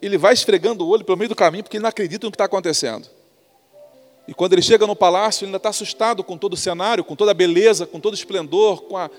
ele 0.00 0.16
vai 0.16 0.32
esfregando 0.32 0.86
o 0.86 0.88
olho 0.88 1.04
pelo 1.04 1.18
meio 1.18 1.28
do 1.28 1.34
caminho 1.34 1.64
porque 1.64 1.76
ele 1.76 1.82
não 1.82 1.88
acredita 1.88 2.26
no 2.26 2.30
que 2.30 2.36
está 2.36 2.44
acontecendo. 2.44 3.08
E 4.26 4.32
quando 4.32 4.54
ele 4.54 4.62
chega 4.62 4.86
no 4.86 4.96
palácio, 4.96 5.44
ele 5.44 5.48
ainda 5.48 5.56
está 5.58 5.68
assustado 5.68 6.22
com 6.24 6.38
todo 6.38 6.54
o 6.54 6.56
cenário, 6.56 7.04
com 7.04 7.14
toda 7.14 7.32
a 7.32 7.34
beleza, 7.34 7.86
com 7.86 8.00
todo 8.00 8.12
o 8.12 8.16
esplendor, 8.16 8.82
com 8.82 8.96
a, 8.96 9.10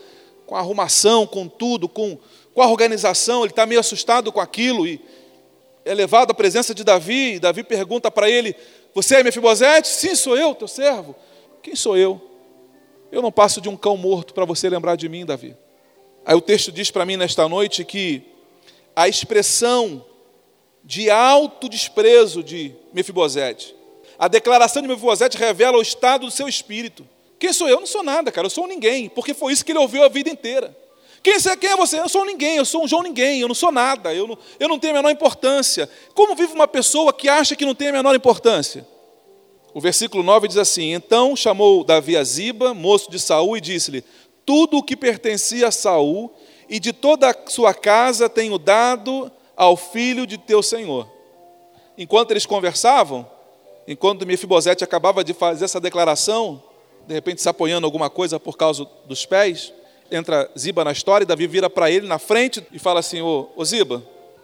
com 0.46 0.56
a 0.56 0.60
arrumação, 0.60 1.26
com 1.26 1.48
tudo, 1.48 1.88
com, 1.88 2.18
com 2.54 2.62
a 2.62 2.68
organização, 2.68 3.42
ele 3.42 3.52
está 3.52 3.66
meio 3.66 3.80
assustado 3.80 4.32
com 4.32 4.40
aquilo 4.40 4.86
e 4.88 5.02
é 5.86 5.94
levado 5.94 6.32
à 6.32 6.34
presença 6.34 6.74
de 6.74 6.84
Davi, 6.84 7.36
e 7.36 7.40
Davi 7.40 7.64
pergunta 7.64 8.10
para 8.10 8.30
ele: 8.30 8.56
Você 8.94 9.18
é 9.18 9.24
Mefibosete? 9.24 9.88
Sim, 9.88 10.16
sou 10.16 10.36
eu, 10.36 10.56
teu 10.56 10.68
servo. 10.68 11.16
Quem 11.62 11.76
sou 11.76 11.96
eu? 11.96 12.20
Eu 13.12 13.22
não 13.22 13.32
passo 13.32 13.62
de 13.62 13.70
um 13.70 13.78
cão 13.78 13.96
morto 13.96 14.34
para 14.34 14.46
você 14.46 14.68
lembrar 14.68 14.96
de 14.96 15.08
mim, 15.08 15.26
Davi. 15.26 15.56
Aí 16.26 16.36
o 16.36 16.42
texto 16.42 16.72
diz 16.72 16.90
para 16.90 17.06
mim 17.06 17.18
nesta 17.18 17.48
noite 17.48 17.86
que 17.86 18.24
a 18.96 19.08
expressão 19.08 20.04
de 20.84 21.10
alto 21.10 21.70
desprezo 21.70 22.44
de 22.44 22.76
Mefibosete, 22.94 23.76
a 24.18 24.28
declaração 24.28 24.82
de 24.82 24.88
Mefibosete 24.88 25.38
revela 25.38 25.78
o 25.78 25.82
estado 25.82 26.26
do 26.26 26.32
seu 26.32 26.48
espírito. 26.48 27.08
Quem 27.40 27.52
sou 27.54 27.68
eu? 27.68 27.76
eu? 27.76 27.80
Não 27.80 27.88
sou 27.88 28.04
nada, 28.04 28.32
cara. 28.32 28.46
Eu 28.46 28.50
sou 28.50 28.66
um 28.66 28.68
ninguém, 28.68 29.10
porque 29.10 29.34
foi 29.34 29.54
isso 29.54 29.64
que 29.66 29.72
ele 29.72 29.80
ouviu 29.80 30.04
a 30.04 30.08
vida 30.08 30.30
inteira. 30.30 30.76
Quem, 31.26 31.34
é, 31.34 31.56
quem 31.58 31.72
é 31.72 31.76
você? 31.76 32.00
Eu 32.00 32.08
sou 32.08 32.22
um 32.22 32.26
ninguém, 32.26 32.58
eu 32.58 32.66
sou 32.66 32.84
um 32.84 32.88
João 32.88 33.02
ninguém, 33.02 33.42
eu 33.42 33.48
não 33.48 33.56
sou 33.56 33.72
nada, 33.72 34.14
eu 34.14 34.28
não, 34.28 34.38
eu 34.60 34.70
não 34.70 34.78
tenho 34.78 34.94
a 34.94 34.98
menor 34.98 35.10
importância. 35.10 35.90
Como 36.14 36.36
vive 36.36 36.54
uma 36.54 36.68
pessoa 36.68 37.12
que 37.12 37.28
acha 37.28 37.56
que 37.56 37.66
não 37.66 37.74
tem 37.74 37.88
a 37.88 37.94
menor 37.94 38.16
importância? 38.16 38.86
O 39.74 39.82
versículo 39.82 40.22
9 40.22 40.48
diz 40.48 40.58
assim: 40.58 40.94
Então 40.94 41.36
chamou 41.36 41.84
Davi 41.84 42.16
a 42.16 42.24
Ziba, 42.24 42.76
moço 42.76 43.10
de 43.10 43.20
Saul, 43.20 43.58
e 43.58 43.62
disse-lhe: 43.62 44.04
Tudo 44.46 44.78
o 44.78 44.84
que 44.84 44.96
pertencia 44.96 45.68
a 45.68 45.72
Saul 45.72 46.32
e 46.70 46.80
de 46.80 46.94
toda 46.94 47.32
a 47.32 47.36
sua 47.50 47.74
casa 47.74 48.30
tenho 48.30 48.60
dado 48.60 49.32
ao 49.58 49.76
filho 49.76 50.28
de 50.28 50.38
teu 50.38 50.62
senhor. 50.62 51.10
Enquanto 51.98 52.32
eles 52.32 52.46
conversavam, 52.46 53.30
enquanto 53.88 54.28
Mefibosete 54.28 54.84
acabava 54.84 55.24
de 55.24 55.34
fazer 55.34 55.66
essa 55.66 55.82
declaração, 55.82 56.62
de 57.08 57.14
repente 57.14 57.42
se 57.42 57.50
apoiando 57.50 57.86
alguma 57.86 58.10
coisa 58.10 58.40
por 58.40 58.58
causa 58.58 58.88
dos 59.06 59.26
pés, 59.26 59.74
entra 60.12 60.50
Ziba 60.58 60.84
na 60.84 60.92
história 60.92 61.24
e 61.24 61.28
Davi 61.28 61.48
vira 61.48 61.70
para 61.70 61.90
ele 61.90 62.08
na 62.08 62.20
frente 62.20 62.64
e 62.72 62.80
fala 62.80 63.00
assim: 63.00 63.22
Ô, 63.22 63.50
ô 63.56 63.66
Ziba, 63.66 64.04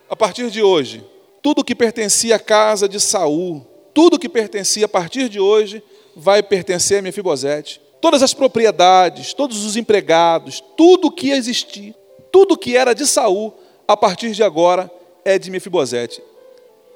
a 0.10 0.16
partir 0.16 0.50
de 0.50 0.62
hoje, 0.62 1.04
tudo 1.42 1.64
que 1.64 1.76
pertencia 1.76 2.36
à 2.36 2.40
casa 2.40 2.88
de 2.88 3.00
Saul, 3.00 3.66
tudo 3.94 4.20
que 4.20 4.30
pertencia 4.30 4.86
a 4.86 4.90
partir 4.90 5.30
de 5.30 5.40
hoje, 5.40 5.84
vai 6.16 6.44
pertencer 6.44 7.00
a 7.00 7.02
Mefibosete. 7.02 7.82
Todas 8.00 8.24
as 8.24 8.34
propriedades, 8.34 9.34
todos 9.34 9.64
os 9.64 9.76
empregados, 9.78 10.62
tudo 10.76 11.12
que 11.12 11.30
existia, 11.32 11.94
tudo 12.32 12.58
que 12.58 12.76
era 12.76 12.94
de 12.94 13.06
Saul, 13.06 13.54
a 13.88 13.96
partir 13.96 14.32
de 14.32 14.44
agora 14.44 14.90
é 15.24 15.38
de 15.38 15.52
Mefibosete. 15.52 16.22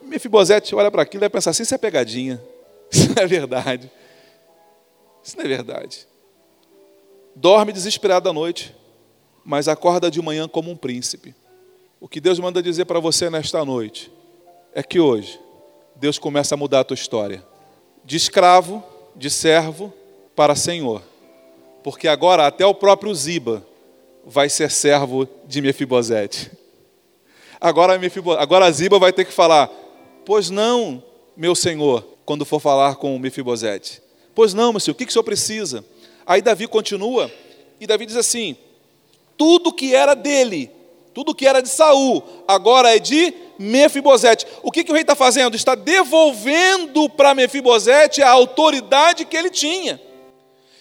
Mefibosete 0.02 0.74
olha 0.76 0.92
para 0.92 1.02
aquilo 1.02 1.22
e 1.22 1.26
vai 1.26 1.30
pensar 1.30 1.52
assim: 1.52 1.64
isso 1.64 1.76
é 1.76 1.78
pegadinha, 1.78 2.42
isso 2.92 3.10
é 3.18 3.26
verdade. 3.26 3.90
Isso 5.26 5.36
não 5.36 5.44
é 5.44 5.48
verdade. 5.48 6.08
Dorme 7.36 7.74
desesperado 7.74 8.30
à 8.30 8.34
noite, 8.34 8.76
mas 9.44 9.68
acorda 9.68 10.12
de 10.12 10.22
manhã 10.22 10.48
como 10.48 10.70
um 10.70 10.78
príncipe. 10.78 11.34
O 12.00 12.08
que 12.08 12.22
Deus 12.22 12.38
manda 12.38 12.62
dizer 12.62 12.86
para 12.86 13.00
você 13.00 13.28
nesta 13.28 13.66
noite 13.66 14.12
é 14.72 14.84
que 14.84 15.00
hoje 15.00 15.40
Deus 15.96 16.20
começa 16.20 16.54
a 16.54 16.58
mudar 16.58 16.82
a 16.82 16.84
tua 16.84 16.94
história. 16.94 17.44
De 18.04 18.16
escravo, 18.16 18.84
de 19.16 19.32
servo, 19.32 19.92
para 20.36 20.56
senhor. 20.56 21.02
Porque 21.84 22.08
agora 22.08 22.46
até 22.46 22.64
o 22.64 22.76
próprio 22.76 23.14
Ziba 23.16 23.66
vai 24.24 24.48
ser 24.48 24.70
servo 24.70 25.28
de 25.48 25.60
Mefibosete. 25.60 26.52
Agora, 27.60 27.98
Mefibosete, 27.98 28.44
agora 28.44 28.72
Ziba 28.72 29.00
vai 29.00 29.12
ter 29.12 29.26
que 29.26 29.34
falar: 29.34 29.72
Pois 30.24 30.52
não, 30.52 31.04
meu 31.36 31.56
senhor, 31.56 32.06
quando 32.24 32.46
for 32.46 32.60
falar 32.60 32.98
com 32.98 33.18
Mefibosete. 33.18 34.05
Pois 34.36 34.54
não, 34.54 34.74
meu 34.74 34.82
senhor, 34.82 34.94
o 34.94 34.98
que, 34.98 35.06
que 35.06 35.10
o 35.10 35.14
senhor 35.14 35.24
precisa? 35.24 35.84
Aí 36.26 36.42
Davi 36.42 36.68
continua, 36.68 37.32
e 37.80 37.88
Davi 37.88 38.06
diz 38.06 38.18
assim: 38.18 38.58
tudo 39.38 39.72
que 39.72 39.96
era 39.96 40.14
dele, 40.14 40.70
tudo 41.14 41.34
que 41.34 41.48
era 41.48 41.62
de 41.62 41.70
Saul, 41.70 42.22
agora 42.48 42.94
é 42.94 43.00
de 43.00 43.34
Mefibosete. 43.58 44.46
O 44.62 44.72
que, 44.72 44.84
que 44.84 44.92
o 44.92 44.94
rei 44.94 45.02
está 45.02 45.16
fazendo? 45.16 45.56
Está 45.56 45.76
devolvendo 45.76 47.10
para 47.10 47.34
Mefibosete 47.34 48.22
a 48.22 48.30
autoridade 48.30 49.24
que 49.24 49.38
ele 49.38 49.50
tinha. 49.50 50.02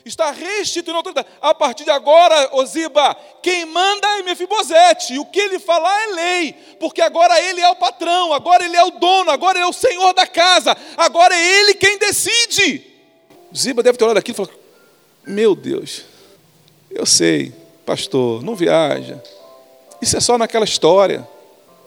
Está 0.04 0.32
restituindo 0.32 0.96
a 0.96 0.98
autoridade. 0.98 1.28
A 1.40 1.54
partir 1.54 1.84
de 1.84 1.90
agora, 1.90 2.50
Oziba, 2.52 3.16
quem 3.40 3.64
manda 3.64 4.06
é 4.18 4.22
Mefibosete. 4.22 5.14
E 5.14 5.18
o 5.18 5.24
que 5.24 5.40
ele 5.40 5.58
falar 5.58 6.02
é 6.02 6.06
lei. 6.12 6.52
Porque 6.78 7.00
agora 7.00 7.40
ele 7.40 7.60
é 7.60 7.70
o 7.70 7.76
patrão, 7.76 8.32
agora 8.32 8.64
ele 8.64 8.76
é 8.76 8.84
o 8.84 8.90
dono, 8.90 9.30
agora 9.30 9.56
ele 9.56 9.64
é 9.64 9.68
o 9.68 9.72
senhor 9.72 10.12
da 10.12 10.26
casa, 10.26 10.76
agora 10.96 11.34
é 11.34 11.60
ele 11.60 11.74
quem 11.74 11.96
decide. 11.96 12.93
Ziba 13.56 13.82
deve 13.82 13.96
ter 13.96 14.04
olhado 14.04 14.18
aqui 14.18 14.32
e 14.32 14.34
falado: 14.34 14.54
Meu 15.26 15.54
Deus, 15.54 16.04
eu 16.90 17.06
sei, 17.06 17.52
pastor, 17.86 18.42
não 18.42 18.56
viaja. 18.56 19.22
Isso 20.02 20.16
é 20.16 20.20
só 20.20 20.36
naquela 20.36 20.64
história. 20.64 21.26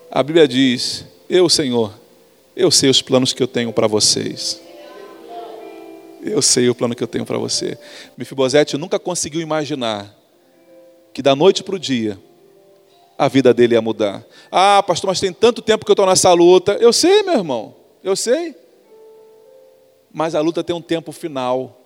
A 0.09 0.23
Bíblia 0.23 0.47
diz: 0.47 1.05
Eu, 1.29 1.49
Senhor, 1.49 1.93
eu 2.55 2.71
sei 2.71 2.89
os 2.89 3.01
planos 3.01 3.33
que 3.33 3.43
eu 3.43 3.47
tenho 3.47 3.73
para 3.73 3.87
vocês. 3.87 4.61
Eu 6.21 6.41
sei 6.41 6.69
o 6.69 6.75
plano 6.75 6.95
que 6.95 7.03
eu 7.03 7.07
tenho 7.07 7.25
para 7.25 7.37
você. 7.37 7.77
Mefibosete 8.17 8.77
nunca 8.77 8.97
conseguiu 8.97 9.39
imaginar 9.39 10.13
que 11.13 11.21
da 11.21 11.35
noite 11.35 11.63
para 11.63 11.75
o 11.75 11.79
dia 11.79 12.19
a 13.17 13.27
vida 13.27 13.53
dele 13.53 13.75
ia 13.75 13.81
mudar. 13.81 14.25
Ah, 14.51 14.83
pastor, 14.85 15.09
mas 15.09 15.19
tem 15.19 15.33
tanto 15.33 15.61
tempo 15.61 15.85
que 15.85 15.91
eu 15.91 15.93
estou 15.93 16.05
nessa 16.05 16.31
luta. 16.33 16.73
Eu 16.79 16.93
sei, 16.93 17.23
meu 17.23 17.35
irmão, 17.35 17.75
eu 18.03 18.15
sei 18.15 18.55
mas 20.17 20.33
a 20.33 20.41
luta 20.41 20.63
tem 20.63 20.75
um 20.75 20.81
tempo 20.81 21.11
final. 21.11 21.79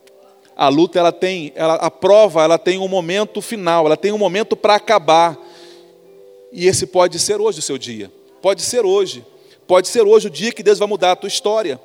A 0.55 0.69
luta 0.69 0.97
ela 0.97 1.11
tem, 1.11 1.51
ela, 1.53 1.73
a 1.75 1.91
prova 1.91 2.41
ela 2.41 2.57
tem 2.57 2.77
um 2.77 2.87
momento 2.87 3.41
final, 3.41 3.85
ela 3.85 3.97
tem 3.97 4.13
um 4.13 4.17
momento 4.17 4.55
para 4.55 4.75
acabar. 4.75 5.37
E 6.49 6.65
esse 6.65 6.87
pode 6.87 7.19
ser 7.19 7.41
hoje 7.41 7.59
o 7.59 7.61
seu 7.61 7.77
dia. 7.77 8.09
Pode 8.41 8.61
ser 8.61 8.85
hoje. 8.85 9.25
Pode 9.67 9.89
ser 9.89 10.03
hoje 10.03 10.27
o 10.27 10.29
dia 10.29 10.53
que 10.53 10.63
Deus 10.63 10.79
vai 10.79 10.87
mudar 10.87 11.11
a 11.11 11.15
tua 11.17 11.27
história. 11.27 11.77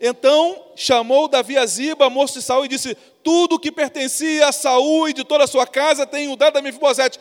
Então 0.00 0.64
chamou 0.74 1.28
Davi 1.28 1.58
a 1.58 1.66
Ziba, 1.66 2.08
moço 2.08 2.38
de 2.38 2.44
Saul, 2.46 2.64
e 2.64 2.68
disse: 2.68 2.96
Tudo 3.22 3.58
que 3.58 3.70
pertencia 3.70 4.48
a 4.48 4.52
Saul 4.52 5.10
e 5.10 5.12
de 5.12 5.22
toda 5.22 5.44
a 5.44 5.46
sua 5.46 5.66
casa 5.66 6.06
tenho 6.06 6.34
dado 6.34 6.56
a 6.56 6.62
Mefibosete. 6.62 7.20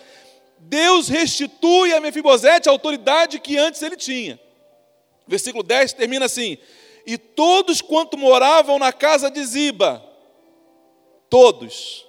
Deus 0.57 1.09
restitui 1.09 1.91
a 1.91 1.99
Mefibosete 1.99 2.69
a 2.69 2.71
autoridade 2.71 3.41
que 3.41 3.57
antes 3.57 3.81
ele 3.81 3.97
tinha. 3.97 4.39
Versículo 5.27 5.63
10 5.63 5.91
termina 5.91 6.27
assim: 6.27 6.57
E 7.09 7.17
todos 7.17 7.81
quanto 7.81 8.15
moravam 8.15 8.77
na 8.77 8.93
casa 8.93 9.31
de 9.31 9.43
Ziba, 9.43 9.99
todos, 11.27 12.05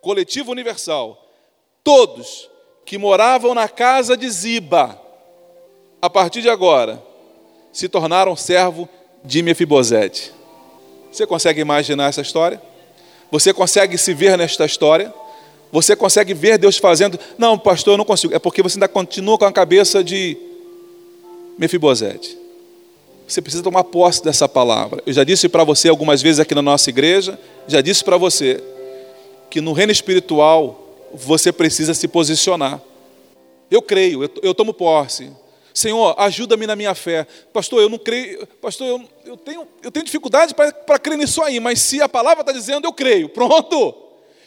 coletivo 0.00 0.50
universal, 0.50 1.22
todos 1.84 2.48
que 2.86 2.96
moravam 2.96 3.54
na 3.54 3.68
casa 3.68 4.16
de 4.16 4.26
Ziba, 4.30 4.98
a 6.00 6.08
partir 6.08 6.40
de 6.40 6.48
agora, 6.48 7.04
se 7.70 7.90
tornaram 7.90 8.34
servo 8.34 8.88
de 9.22 9.42
Mefibosete. 9.42 10.32
Você 11.12 11.26
consegue 11.26 11.60
imaginar 11.60 12.08
essa 12.08 12.22
história? 12.22 12.58
Você 13.30 13.52
consegue 13.52 13.98
se 13.98 14.14
ver 14.14 14.38
nesta 14.38 14.64
história? 14.64 15.12
Você 15.70 15.94
consegue 15.94 16.32
ver 16.32 16.56
Deus 16.56 16.78
fazendo? 16.78 17.20
Não, 17.36 17.58
pastor, 17.58 17.92
eu 17.92 17.98
não 17.98 18.04
consigo. 18.06 18.34
É 18.34 18.38
porque 18.38 18.62
você 18.62 18.78
ainda 18.78 18.88
continua 18.88 19.36
com 19.36 19.44
a 19.44 19.52
cabeça 19.52 20.02
de 20.02 20.38
Mefibosete. 21.58 22.37
Você 23.28 23.42
precisa 23.42 23.62
tomar 23.62 23.84
posse 23.84 24.24
dessa 24.24 24.48
palavra. 24.48 25.02
Eu 25.04 25.12
já 25.12 25.22
disse 25.22 25.50
para 25.50 25.62
você 25.62 25.90
algumas 25.90 26.22
vezes 26.22 26.40
aqui 26.40 26.54
na 26.54 26.62
nossa 26.62 26.88
igreja, 26.88 27.38
já 27.66 27.82
disse 27.82 28.02
para 28.02 28.16
você 28.16 28.64
que 29.50 29.60
no 29.60 29.74
reino 29.74 29.92
espiritual 29.92 31.10
você 31.12 31.52
precisa 31.52 31.92
se 31.92 32.08
posicionar. 32.08 32.80
Eu 33.70 33.82
creio, 33.82 34.24
eu, 34.24 34.30
eu 34.42 34.54
tomo 34.54 34.72
posse. 34.72 35.30
Senhor, 35.74 36.14
ajuda-me 36.18 36.66
na 36.66 36.74
minha 36.74 36.94
fé. 36.94 37.26
Pastor, 37.52 37.82
eu 37.82 37.90
não 37.90 37.98
creio, 37.98 38.46
pastor, 38.62 38.86
eu, 38.86 39.04
eu 39.26 39.36
tenho, 39.36 39.68
eu 39.82 39.90
tenho 39.90 40.06
dificuldade 40.06 40.54
para 40.54 40.98
crer 40.98 41.18
nisso 41.18 41.42
aí, 41.42 41.60
mas 41.60 41.80
se 41.80 42.00
a 42.00 42.08
palavra 42.08 42.40
está 42.40 42.52
dizendo, 42.52 42.86
eu 42.86 42.92
creio. 42.94 43.28
Pronto. 43.28 43.94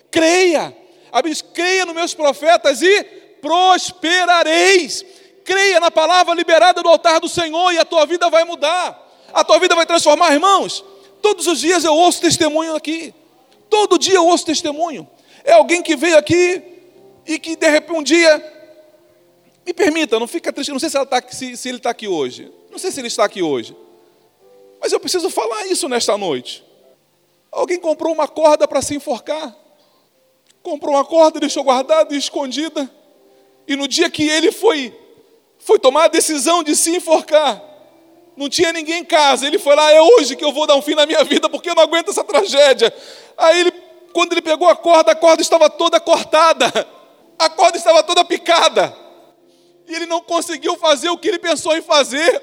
Creia. 0.09 0.75
A 1.11 1.17
Bíblia 1.17 1.35
diz, 1.35 1.41
creia 1.53 1.85
nos 1.85 1.93
meus 1.93 2.13
profetas 2.15 2.81
e 2.81 3.03
prosperareis. 3.39 5.05
Creia 5.43 5.79
na 5.79 5.89
palavra 5.89 6.33
liberada 6.33 6.81
do 6.81 6.89
altar 6.89 7.19
do 7.19 7.27
Senhor 7.27 7.71
e 7.71 7.77
a 7.77 7.85
tua 7.85 8.05
vida 8.05 8.29
vai 8.29 8.43
mudar. 8.43 9.09
A 9.33 9.43
tua 9.43 9.59
vida 9.59 9.75
vai 9.75 9.85
transformar, 9.85 10.33
irmãos. 10.33 10.83
Todos 11.21 11.47
os 11.47 11.59
dias 11.59 11.83
eu 11.83 11.93
ouço 11.93 12.21
testemunho 12.21 12.75
aqui. 12.75 13.13
Todo 13.69 13.97
dia 13.97 14.15
eu 14.15 14.25
ouço 14.25 14.45
testemunho. 14.45 15.07
É 15.43 15.53
alguém 15.53 15.81
que 15.81 15.95
veio 15.95 16.17
aqui 16.17 16.61
e 17.25 17.39
que 17.39 17.55
de 17.55 17.69
repente 17.69 17.97
um 17.97 18.03
dia 18.03 18.61
me 19.65 19.73
permita, 19.73 20.19
não 20.19 20.27
fica 20.27 20.51
triste, 20.51 20.71
não 20.71 20.79
sei 20.79 20.89
se, 20.89 21.05
tá, 21.05 21.23
se, 21.29 21.55
se 21.55 21.69
ele 21.69 21.77
está 21.77 21.91
aqui 21.91 22.07
hoje. 22.07 22.51
Não 22.69 22.79
sei 22.79 22.91
se 22.91 22.99
ele 22.99 23.07
está 23.07 23.23
aqui 23.23 23.41
hoje. 23.41 23.75
Mas 24.79 24.91
eu 24.91 24.99
preciso 24.99 25.29
falar 25.29 25.67
isso 25.67 25.87
nesta 25.87 26.17
noite. 26.17 26.63
Alguém 27.51 27.79
comprou 27.79 28.13
uma 28.13 28.27
corda 28.27 28.67
para 28.67 28.81
se 28.81 28.95
enforcar. 28.95 29.55
Comprou 30.63 30.95
uma 30.95 31.05
corda, 31.05 31.39
deixou 31.39 31.63
guardada 31.63 32.13
e 32.13 32.17
escondida. 32.17 32.89
E 33.67 33.75
no 33.75 33.87
dia 33.87 34.09
que 34.09 34.27
ele 34.27 34.51
foi, 34.51 34.97
foi 35.63 35.79
tomar 35.79 36.05
a 36.05 36.07
decisão 36.07 36.63
de 36.63 36.75
se 36.75 36.95
enforcar, 36.95 37.61
não 38.35 38.49
tinha 38.49 38.73
ninguém 38.73 39.01
em 39.01 39.05
casa. 39.05 39.45
Ele 39.45 39.59
foi 39.59 39.75
lá, 39.75 39.91
é 39.91 40.01
hoje 40.01 40.35
que 40.35 40.43
eu 40.43 40.51
vou 40.51 40.65
dar 40.65 40.75
um 40.75 40.81
fim 40.81 40.95
na 40.95 41.05
minha 41.05 41.23
vida, 41.23 41.49
porque 41.49 41.69
eu 41.69 41.75
não 41.75 41.83
aguento 41.83 42.09
essa 42.09 42.23
tragédia. 42.23 42.93
Aí 43.37 43.59
ele, 43.59 43.71
quando 44.13 44.31
ele 44.31 44.41
pegou 44.41 44.67
a 44.67 44.75
corda, 44.75 45.11
a 45.11 45.15
corda 45.15 45.41
estava 45.41 45.69
toda 45.69 45.99
cortada. 45.99 46.71
A 47.37 47.49
corda 47.49 47.77
estava 47.77 48.03
toda 48.03 48.23
picada 48.23 48.95
e 49.91 49.95
ele 49.95 50.05
não 50.05 50.21
conseguiu 50.21 50.77
fazer 50.77 51.09
o 51.09 51.17
que 51.17 51.27
ele 51.27 51.39
pensou 51.39 51.75
em 51.75 51.81
fazer. 51.81 52.41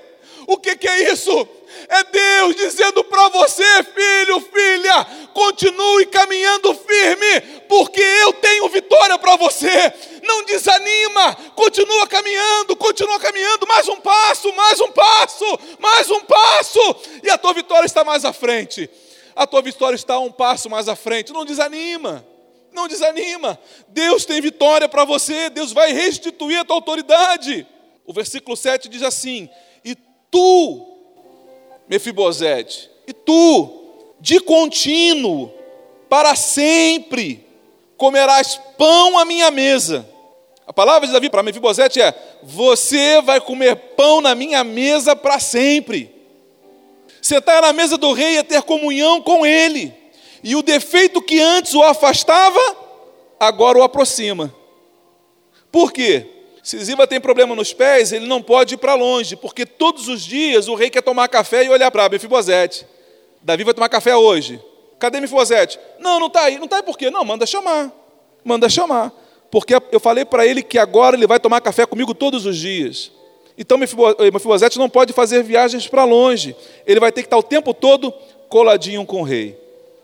O 0.49 0.57
que, 0.57 0.75
que 0.77 0.89
é 0.89 1.13
isso? 1.13 1.47
É 1.91 2.05
Deus 2.05 2.57
dizendo 2.57 3.05
para 3.05 3.29
você, 3.29 3.83
filho, 3.83 4.41
filha, 4.41 5.05
continue 5.35 6.07
caminhando 6.07 6.75
firme, 6.75 7.41
porque 7.69 8.01
eu 8.01 8.33
tenho 8.33 8.67
vitória 8.71 9.19
para 9.19 9.37
você. 9.37 9.93
Não 10.23 10.45
desanima, 10.45 11.35
continua 11.55 12.07
caminhando, 12.07 12.75
continua 12.77 13.21
caminhando, 13.21 13.67
mais 13.67 13.89
um 13.89 14.01
passo, 14.01 14.51
mais 14.55 14.81
um 14.81 14.91
passo, 14.91 15.45
mais 15.79 16.11
um 16.11 16.23
passo, 16.23 16.97
e 17.23 17.29
a 17.29 17.37
tua 17.37 17.53
vitória 17.53 17.85
está 17.85 18.03
mais 18.03 18.25
à 18.25 18.33
frente. 18.33 18.89
A 19.37 19.47
tua 19.47 19.61
vitória 19.61 19.97
está 19.97 20.19
um 20.19 20.33
passo 20.33 20.71
mais 20.71 20.89
à 20.89 20.97
frente. 20.97 21.31
Não 21.31 21.45
desanima. 21.45 22.27
Não 22.73 22.89
desanima. 22.89 23.61
Deus 23.89 24.25
tem 24.25 24.41
vitória 24.41 24.89
para 24.89 25.05
você. 25.05 25.51
Deus 25.51 25.73
vai 25.73 25.93
restituir 25.93 26.57
a 26.57 26.65
tua 26.65 26.77
autoridade. 26.77 27.67
O 28.07 28.15
versículo 28.15 28.57
7 28.57 28.89
diz 28.89 29.03
assim: 29.03 29.51
tu, 30.31 30.87
Mefibosete, 31.89 32.91
e 33.07 33.13
tu, 33.13 33.69
de 34.21 34.41
contínuo, 34.41 35.53
para 36.09 36.35
sempre, 36.35 37.47
comerás 37.97 38.61
pão 38.77 39.19
à 39.19 39.25
minha 39.25 39.51
mesa. 39.51 40.09
A 40.67 40.73
palavra 40.73 41.07
de 41.07 41.13
Davi 41.13 41.31
para 41.31 41.43
Mefibosete 41.43 42.01
é: 42.01 42.15
Você 42.43 43.21
vai 43.23 43.41
comer 43.41 43.75
pão 43.97 44.21
na 44.21 44.35
minha 44.35 44.63
mesa 44.63 45.17
para 45.17 45.39
sempre. 45.39 46.15
Sentar 47.23 47.63
na 47.63 47.73
mesa 47.73 47.97
do 47.97 48.13
rei 48.13 48.37
é 48.37 48.43
ter 48.43 48.63
comunhão 48.63 49.21
com 49.21 49.45
ele. 49.45 49.93
E 50.43 50.55
o 50.55 50.63
defeito 50.63 51.21
que 51.21 51.41
antes 51.41 51.75
o 51.75 51.83
afastava, 51.83 52.61
agora 53.41 53.79
o 53.79 53.83
aproxima. 53.83 54.55
Por 55.73 55.93
quê? 55.93 56.27
Se 56.69 56.79
Ziba 56.85 57.07
tem 57.07 57.19
problema 57.19 57.57
nos 57.57 57.73
pés, 57.73 58.13
ele 58.13 58.27
não 58.27 58.43
pode 58.43 58.75
ir 58.75 58.77
para 58.77 58.95
longe, 58.95 59.35
porque 59.37 59.65
todos 59.65 60.07
os 60.07 60.23
dias 60.23 60.69
o 60.69 60.75
rei 60.75 60.91
quer 60.91 61.01
tomar 61.01 61.27
café 61.27 61.65
e 61.65 61.71
olhar 61.71 61.91
para 61.91 62.07
Mefibosete. 62.11 62.87
Davi 63.41 63.65
vai 63.65 63.73
tomar 63.73 63.89
café 63.89 64.15
hoje. 64.15 64.63
Cadê 64.99 65.19
Mefibosete? 65.19 65.81
Não, 65.99 66.21
não 66.21 66.27
está 66.27 66.43
aí. 66.43 66.59
Não 66.59 66.67
está 66.67 66.77
aí 66.77 66.83
por 66.83 66.99
quê? 66.99 67.11
Não, 67.11 67.25
manda 67.25 67.47
chamar. 67.47 67.91
Manda 68.45 68.69
chamar. 68.69 69.11
Porque 69.51 69.73
eu 69.91 69.99
falei 69.99 70.27
para 70.27 70.47
ele 70.47 70.63
que 70.63 70.79
agora 70.79 71.17
ele 71.17 71.27
vai 71.27 71.41
tomar 71.41 71.63
café 71.63 71.87
comigo 71.87 72.13
todos 72.13 72.45
os 72.45 72.59
dias. 72.59 73.11
Então 73.57 73.79
Mefibosete 73.79 74.79
não 74.79 74.91
pode 74.91 75.15
fazer 75.15 75.43
viagens 75.43 75.89
para 75.89 76.05
longe. 76.05 76.55
Ele 76.87 77.01
vai 77.01 77.11
ter 77.11 77.23
que 77.23 77.29
estar 77.29 77.39
o 77.39 77.43
tempo 77.43 77.73
todo 77.73 78.13
coladinho 78.51 79.07
com 79.07 79.23
o 79.23 79.25
rei. 79.25 79.59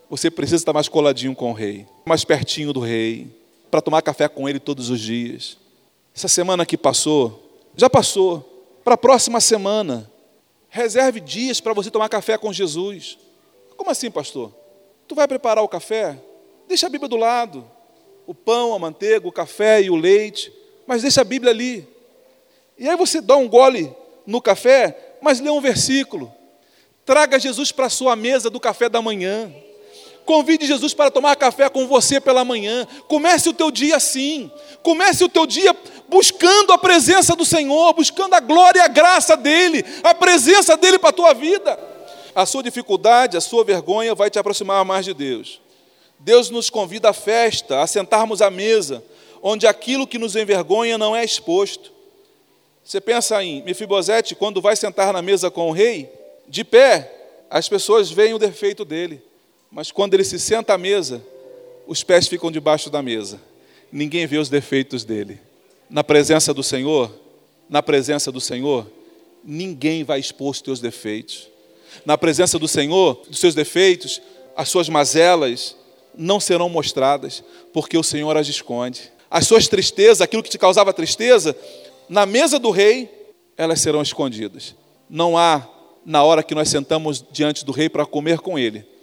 Você 0.09 0.31
precisa 0.31 0.57
estar 0.57 0.73
mais 0.73 0.89
coladinho 0.89 1.35
com 1.35 1.51
o 1.51 1.53
rei, 1.53 1.87
mais 2.07 2.25
pertinho 2.25 2.73
do 2.73 2.81
rei, 2.81 3.27
para 3.71 3.83
tomar 3.83 4.01
café 4.01 4.29
com 4.29 4.49
ele 4.49 4.59
todos 4.59 4.89
os 4.89 4.99
dias. 4.99 5.63
Essa 6.15 6.29
semana 6.29 6.65
que 6.65 6.77
passou, 6.77 7.59
já 7.77 7.91
passou. 7.91 8.51
Para 8.85 8.95
a 8.95 8.99
próxima 8.99 9.41
semana, 9.41 10.11
reserve 10.69 11.19
dias 11.19 11.61
para 11.61 11.73
você 11.73 11.91
tomar 11.91 12.09
café 12.09 12.39
com 12.39 12.53
Jesus. 12.53 13.19
Como 13.77 13.91
assim, 13.91 14.11
pastor? 14.11 14.55
Tu 15.09 15.15
vai 15.15 15.27
preparar 15.27 15.65
o 15.65 15.69
café? 15.69 16.19
Deixa 16.69 16.87
a 16.87 16.91
Bíblia 16.91 17.09
do 17.09 17.17
lado. 17.17 17.69
O 18.27 18.35
pão, 18.35 18.75
a 18.75 18.79
manteiga, 18.79 19.27
o 19.27 19.33
café 19.33 19.83
e 19.83 19.91
o 19.91 19.97
leite. 19.97 20.53
Mas 20.87 21.03
deixa 21.03 21.23
a 21.23 21.25
Bíblia 21.25 21.51
ali. 21.51 21.89
E 22.79 22.89
aí 22.89 22.97
você 22.97 23.21
dá 23.21 23.37
um 23.37 23.49
gole 23.49 23.93
no 24.27 24.41
café, 24.41 25.17
mas 25.21 25.41
lê 25.41 25.51
um 25.51 25.61
versículo. 25.61 26.33
Traga 27.05 27.39
Jesus 27.39 27.73
para 27.73 27.87
a 27.87 27.91
sua 27.91 28.15
mesa 28.15 28.49
do 28.49 28.61
café 28.61 28.89
da 28.89 29.03
manhã. 29.03 29.53
Convide 30.25 30.67
Jesus 30.67 30.95
para 30.95 31.11
tomar 31.11 31.37
café 31.37 31.69
com 31.69 31.87
você 31.87 32.21
pela 32.21 32.45
manhã. 32.45 32.87
Comece 33.07 33.49
o 33.49 33.53
teu 33.53 33.71
dia 33.71 33.97
assim. 33.97 34.51
Comece 34.83 35.23
o 35.23 35.29
teu 35.29 35.47
dia 35.47 35.77
buscando 36.09 36.73
a 36.73 36.79
presença 36.79 37.37
do 37.37 37.45
Senhor, 37.45 37.93
buscando 37.93 38.35
a 38.35 38.41
glória 38.41 38.79
e 38.79 38.83
a 38.83 38.89
graça 38.89 39.37
dele, 39.37 39.85
a 40.03 40.15
presença 40.15 40.77
dele 40.77 40.99
para 40.99 41.11
a 41.11 41.13
tua 41.13 41.35
vida. 41.35 41.79
A 42.35 42.47
sua 42.47 42.63
dificuldade, 42.63 43.37
a 43.37 43.41
sua 43.41 43.65
vergonha 43.65 44.15
vai 44.15 44.31
te 44.31 44.39
aproximar 44.39 44.85
mais 44.85 45.05
de 45.05 45.15
Deus. 45.15 45.61
Deus 46.19 46.51
nos 46.51 46.71
convida 46.71 47.11
à 47.11 47.13
festa, 47.13 47.83
a 47.83 47.87
sentarmos 47.87 48.41
à 48.41 48.51
mesa, 48.51 49.05
onde 49.43 49.67
aquilo 49.67 50.07
que 50.07 50.19
nos 50.19 50.35
envergonha 50.35 50.97
não 50.97 51.15
é 51.15 51.23
exposto. 51.23 51.93
Você 52.83 53.01
pensa 53.01 53.43
em 53.43 53.63
Mefibosete, 53.63 54.35
quando 54.35 54.61
vai 54.61 54.75
sentar 54.75 55.13
na 55.13 55.23
mesa 55.23 55.51
com 55.51 55.69
o 55.69 55.73
rei, 55.73 56.11
de 56.49 56.65
pé, 56.65 57.13
as 57.51 57.69
pessoas 57.69 58.11
veem 58.11 58.35
o 58.35 58.39
defeito 58.39 58.85
dele. 58.85 59.23
Mas 59.75 59.91
quando 59.91 60.15
ele 60.15 60.23
se 60.23 60.39
senta 60.39 60.75
à 60.75 60.79
mesa, 60.79 61.21
os 61.85 62.05
pés 62.05 62.29
ficam 62.29 62.49
debaixo 62.49 62.89
da 62.89 63.03
mesa. 63.03 63.41
Ninguém 63.91 64.25
vê 64.25 64.39
os 64.39 64.49
defeitos 64.49 65.05
dele. 65.05 65.41
Na 65.91 66.05
presença 66.05 66.55
do 66.55 66.63
Senhor, 66.63 67.13
na 67.69 67.83
presença 67.83 68.31
do 68.31 68.41
Senhor, 68.41 68.87
ninguém 69.43 70.05
vai 70.05 70.21
expor 70.21 70.53
os 70.53 70.63
teus 70.63 70.81
defeitos. 70.81 71.49
Na 72.07 72.17
presença 72.17 72.57
do 72.57 72.69
Senhor, 72.69 73.21
os 73.29 73.41
seus 73.41 73.53
defeitos, 73.53 74.23
as 74.57 74.69
suas 74.69 74.89
mazelas 74.89 75.77
não 76.17 76.39
serão 76.39 76.69
mostradas, 76.69 77.43
porque 77.73 77.99
o 77.99 78.05
Senhor 78.05 78.37
as 78.37 78.47
esconde. 78.47 79.11
As 79.29 79.45
suas 79.45 79.67
tristezas, 79.67 80.21
aquilo 80.21 80.45
que 80.45 80.51
te 80.51 80.59
causava 80.59 80.93
tristeza, 80.93 81.57
na 82.09 82.25
mesa 82.25 82.61
do 82.61 82.71
rei, 82.71 83.11
elas 83.57 83.81
serão 83.81 84.03
escondidas. 84.03 84.77
Não 85.11 85.37
há, 85.37 85.69
na 86.07 86.23
hora 86.23 86.45
que 86.45 86.55
nós 86.55 86.69
sentamos 86.69 87.25
diante 87.33 87.65
do 87.65 87.73
rei 87.73 87.89
para 87.89 88.07
comer 88.07 88.39
com 88.39 88.57
ele, 88.57 88.94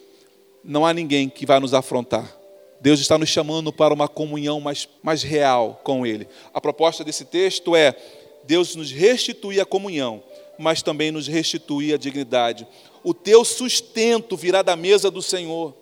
não 0.63 0.85
há 0.85 0.93
ninguém 0.93 1.29
que 1.29 1.45
vai 1.45 1.59
nos 1.59 1.73
afrontar. 1.73 2.37
Deus 2.79 2.99
está 2.99 3.17
nos 3.17 3.29
chamando 3.29 3.71
para 3.71 3.93
uma 3.93 4.07
comunhão 4.07 4.59
mais, 4.59 4.89
mais 5.03 5.21
real 5.21 5.79
com 5.83 6.05
Ele. 6.05 6.27
A 6.53 6.59
proposta 6.59 7.03
desse 7.03 7.25
texto 7.25 7.75
é 7.75 7.95
Deus 8.43 8.75
nos 8.75 8.91
restituir 8.91 9.61
a 9.61 9.65
comunhão, 9.65 10.23
mas 10.57 10.81
também 10.81 11.11
nos 11.11 11.27
restituir 11.27 11.93
a 11.93 11.97
dignidade. 11.97 12.67
O 13.03 13.13
teu 13.13 13.45
sustento 13.45 14.35
virá 14.35 14.61
da 14.61 14.75
mesa 14.75 15.11
do 15.11 15.21
Senhor 15.21 15.75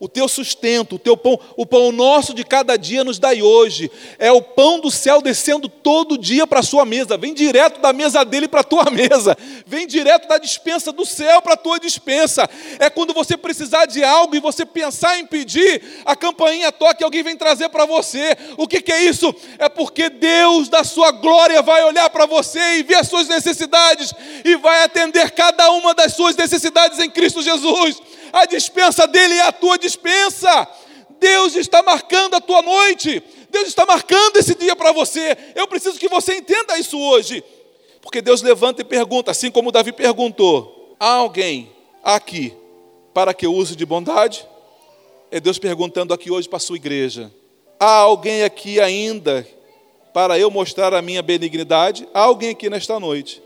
o 0.00 0.08
teu 0.08 0.26
sustento, 0.26 0.96
o 0.96 0.98
teu 0.98 1.14
pão, 1.14 1.38
o 1.54 1.66
pão 1.66 1.92
nosso 1.92 2.32
de 2.32 2.42
cada 2.42 2.78
dia 2.78 3.04
nos 3.04 3.18
dai 3.18 3.42
hoje. 3.42 3.90
É 4.18 4.32
o 4.32 4.40
pão 4.40 4.80
do 4.80 4.90
céu 4.90 5.20
descendo 5.20 5.68
todo 5.68 6.16
dia 6.16 6.46
para 6.46 6.60
a 6.60 6.62
sua 6.62 6.86
mesa. 6.86 7.18
Vem 7.18 7.34
direto 7.34 7.82
da 7.82 7.92
mesa 7.92 8.24
dele 8.24 8.48
para 8.48 8.60
a 8.60 8.64
tua 8.64 8.88
mesa. 8.90 9.36
Vem 9.66 9.86
direto 9.86 10.26
da 10.26 10.38
dispensa 10.38 10.90
do 10.90 11.04
céu 11.04 11.42
para 11.42 11.52
a 11.52 11.56
tua 11.56 11.78
dispensa. 11.78 12.48
É 12.78 12.88
quando 12.88 13.12
você 13.12 13.36
precisar 13.36 13.84
de 13.84 14.02
algo 14.02 14.34
e 14.34 14.40
você 14.40 14.64
pensar 14.64 15.18
em 15.18 15.26
pedir, 15.26 15.82
a 16.06 16.16
campainha 16.16 16.72
toca 16.72 17.02
e 17.02 17.04
alguém 17.04 17.22
vem 17.22 17.36
trazer 17.36 17.68
para 17.68 17.84
você. 17.84 18.34
O 18.56 18.66
que, 18.66 18.80
que 18.80 18.90
é 18.90 19.04
isso? 19.04 19.34
É 19.58 19.68
porque 19.68 20.08
Deus 20.08 20.70
da 20.70 20.82
sua 20.82 21.10
glória 21.10 21.60
vai 21.60 21.84
olhar 21.84 22.08
para 22.08 22.24
você 22.24 22.78
e 22.78 22.82
ver 22.82 22.94
as 22.94 23.08
suas 23.08 23.28
necessidades 23.28 24.14
e 24.46 24.56
vai 24.56 24.82
atender 24.82 25.30
cada 25.32 25.70
uma 25.72 25.92
das 25.92 26.14
suas 26.14 26.34
necessidades 26.36 26.98
em 26.98 27.10
Cristo 27.10 27.42
Jesus 27.42 28.00
a 28.32 28.46
dispensa 28.46 29.06
dele 29.06 29.34
é 29.34 29.42
a 29.42 29.52
tua 29.52 29.78
dispensa. 29.78 30.68
Deus 31.18 31.54
está 31.54 31.82
marcando 31.82 32.34
a 32.34 32.40
tua 32.40 32.62
noite. 32.62 33.22
Deus 33.50 33.68
está 33.68 33.84
marcando 33.84 34.36
esse 34.36 34.54
dia 34.54 34.74
para 34.74 34.92
você. 34.92 35.36
Eu 35.54 35.66
preciso 35.66 35.98
que 35.98 36.08
você 36.08 36.36
entenda 36.36 36.78
isso 36.78 36.98
hoje. 36.98 37.44
Porque 38.00 38.22
Deus 38.22 38.42
levanta 38.42 38.80
e 38.80 38.84
pergunta, 38.84 39.30
assim 39.30 39.50
como 39.50 39.72
Davi 39.72 39.92
perguntou: 39.92 40.96
há 40.98 41.12
alguém 41.12 41.70
aqui 42.02 42.54
para 43.12 43.34
que 43.34 43.44
eu 43.44 43.54
use 43.54 43.76
de 43.76 43.84
bondade? 43.84 44.46
É 45.30 45.38
Deus 45.38 45.58
perguntando 45.58 46.14
aqui 46.14 46.30
hoje 46.30 46.48
para 46.48 46.56
a 46.56 46.60
sua 46.60 46.76
igreja: 46.76 47.30
há 47.78 47.96
alguém 47.98 48.42
aqui 48.42 48.80
ainda 48.80 49.46
para 50.14 50.38
eu 50.38 50.50
mostrar 50.50 50.94
a 50.94 51.02
minha 51.02 51.22
benignidade? 51.22 52.08
Há 52.14 52.20
alguém 52.20 52.50
aqui 52.50 52.70
nesta 52.70 52.98
noite 52.98 53.42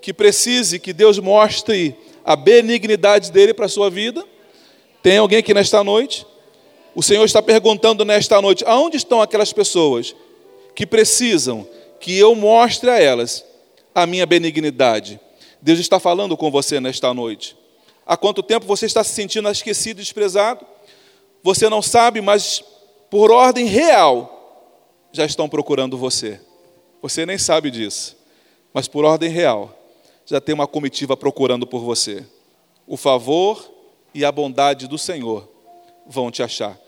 que 0.00 0.14
precise 0.14 0.78
que 0.78 0.92
Deus 0.92 1.18
mostre 1.18 1.94
a 2.24 2.36
benignidade 2.36 3.30
dele 3.32 3.54
para 3.54 3.66
a 3.66 3.68
sua 3.68 3.90
vida? 3.90 4.24
Tem 5.02 5.18
alguém 5.18 5.38
aqui 5.38 5.54
nesta 5.54 5.82
noite? 5.82 6.26
O 6.94 7.02
Senhor 7.02 7.24
está 7.24 7.42
perguntando 7.42 8.04
nesta 8.04 8.40
noite: 8.40 8.64
aonde 8.66 8.96
estão 8.96 9.22
aquelas 9.22 9.52
pessoas 9.52 10.14
que 10.74 10.86
precisam 10.86 11.66
que 11.98 12.16
eu 12.16 12.34
mostre 12.34 12.90
a 12.90 13.00
elas 13.00 13.44
a 13.94 14.06
minha 14.06 14.26
benignidade? 14.26 15.20
Deus 15.62 15.78
está 15.78 16.00
falando 16.00 16.36
com 16.36 16.50
você 16.50 16.80
nesta 16.80 17.12
noite. 17.12 17.56
Há 18.06 18.16
quanto 18.16 18.42
tempo 18.42 18.66
você 18.66 18.86
está 18.86 19.04
se 19.04 19.14
sentindo 19.14 19.48
esquecido 19.48 19.98
desprezado? 19.98 20.66
Você 21.42 21.68
não 21.68 21.80
sabe, 21.80 22.20
mas 22.20 22.62
por 23.10 23.30
ordem 23.30 23.66
real 23.66 24.36
já 25.12 25.24
estão 25.24 25.48
procurando 25.48 25.96
você. 25.96 26.40
Você 27.02 27.24
nem 27.24 27.38
sabe 27.38 27.70
disso, 27.70 28.16
mas 28.72 28.86
por 28.86 29.04
ordem 29.04 29.30
real 29.30 29.79
já 30.30 30.40
tem 30.40 30.54
uma 30.54 30.66
comitiva 30.66 31.16
procurando 31.16 31.66
por 31.66 31.80
você. 31.80 32.24
O 32.86 32.96
favor 32.96 33.68
e 34.14 34.24
a 34.24 34.30
bondade 34.30 34.86
do 34.86 34.96
Senhor 34.96 35.48
vão 36.06 36.30
te 36.30 36.40
achar. 36.40 36.78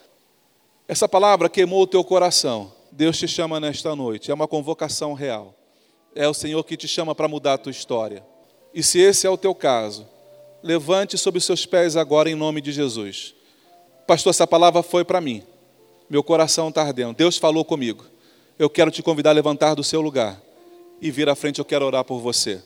Essa 0.86 1.08
palavra 1.08 1.48
queimou 1.48 1.82
o 1.82 1.86
teu 1.86 2.04
coração. 2.04 2.72
Deus 2.92 3.18
te 3.18 3.26
chama 3.26 3.58
nesta 3.58 3.96
noite. 3.96 4.30
É 4.30 4.34
uma 4.34 4.46
convocação 4.46 5.12
real. 5.12 5.54
É 6.14 6.28
o 6.28 6.34
Senhor 6.34 6.62
que 6.62 6.76
te 6.76 6.86
chama 6.86 7.16
para 7.16 7.26
mudar 7.26 7.54
a 7.54 7.58
tua 7.58 7.72
história. 7.72 8.24
E 8.72 8.80
se 8.80 9.00
esse 9.00 9.26
é 9.26 9.30
o 9.30 9.36
teu 9.36 9.54
caso, 9.54 10.06
levante 10.62 11.18
sobre 11.18 11.38
os 11.38 11.44
seus 11.44 11.66
pés 11.66 11.96
agora 11.96 12.30
em 12.30 12.36
nome 12.36 12.60
de 12.60 12.70
Jesus. 12.70 13.34
Pastor, 14.06 14.30
essa 14.30 14.46
palavra 14.46 14.84
foi 14.84 15.04
para 15.04 15.20
mim. 15.20 15.42
Meu 16.08 16.22
coração 16.22 16.68
está 16.68 16.82
ardendo. 16.82 17.14
Deus 17.14 17.38
falou 17.38 17.64
comigo. 17.64 18.04
Eu 18.56 18.70
quero 18.70 18.90
te 18.90 19.02
convidar 19.02 19.30
a 19.30 19.34
levantar 19.34 19.74
do 19.74 19.82
seu 19.82 20.00
lugar 20.00 20.40
e 21.00 21.10
vir 21.10 21.28
à 21.28 21.34
frente, 21.34 21.58
eu 21.58 21.64
quero 21.64 21.84
orar 21.84 22.04
por 22.04 22.20
você. 22.20 22.62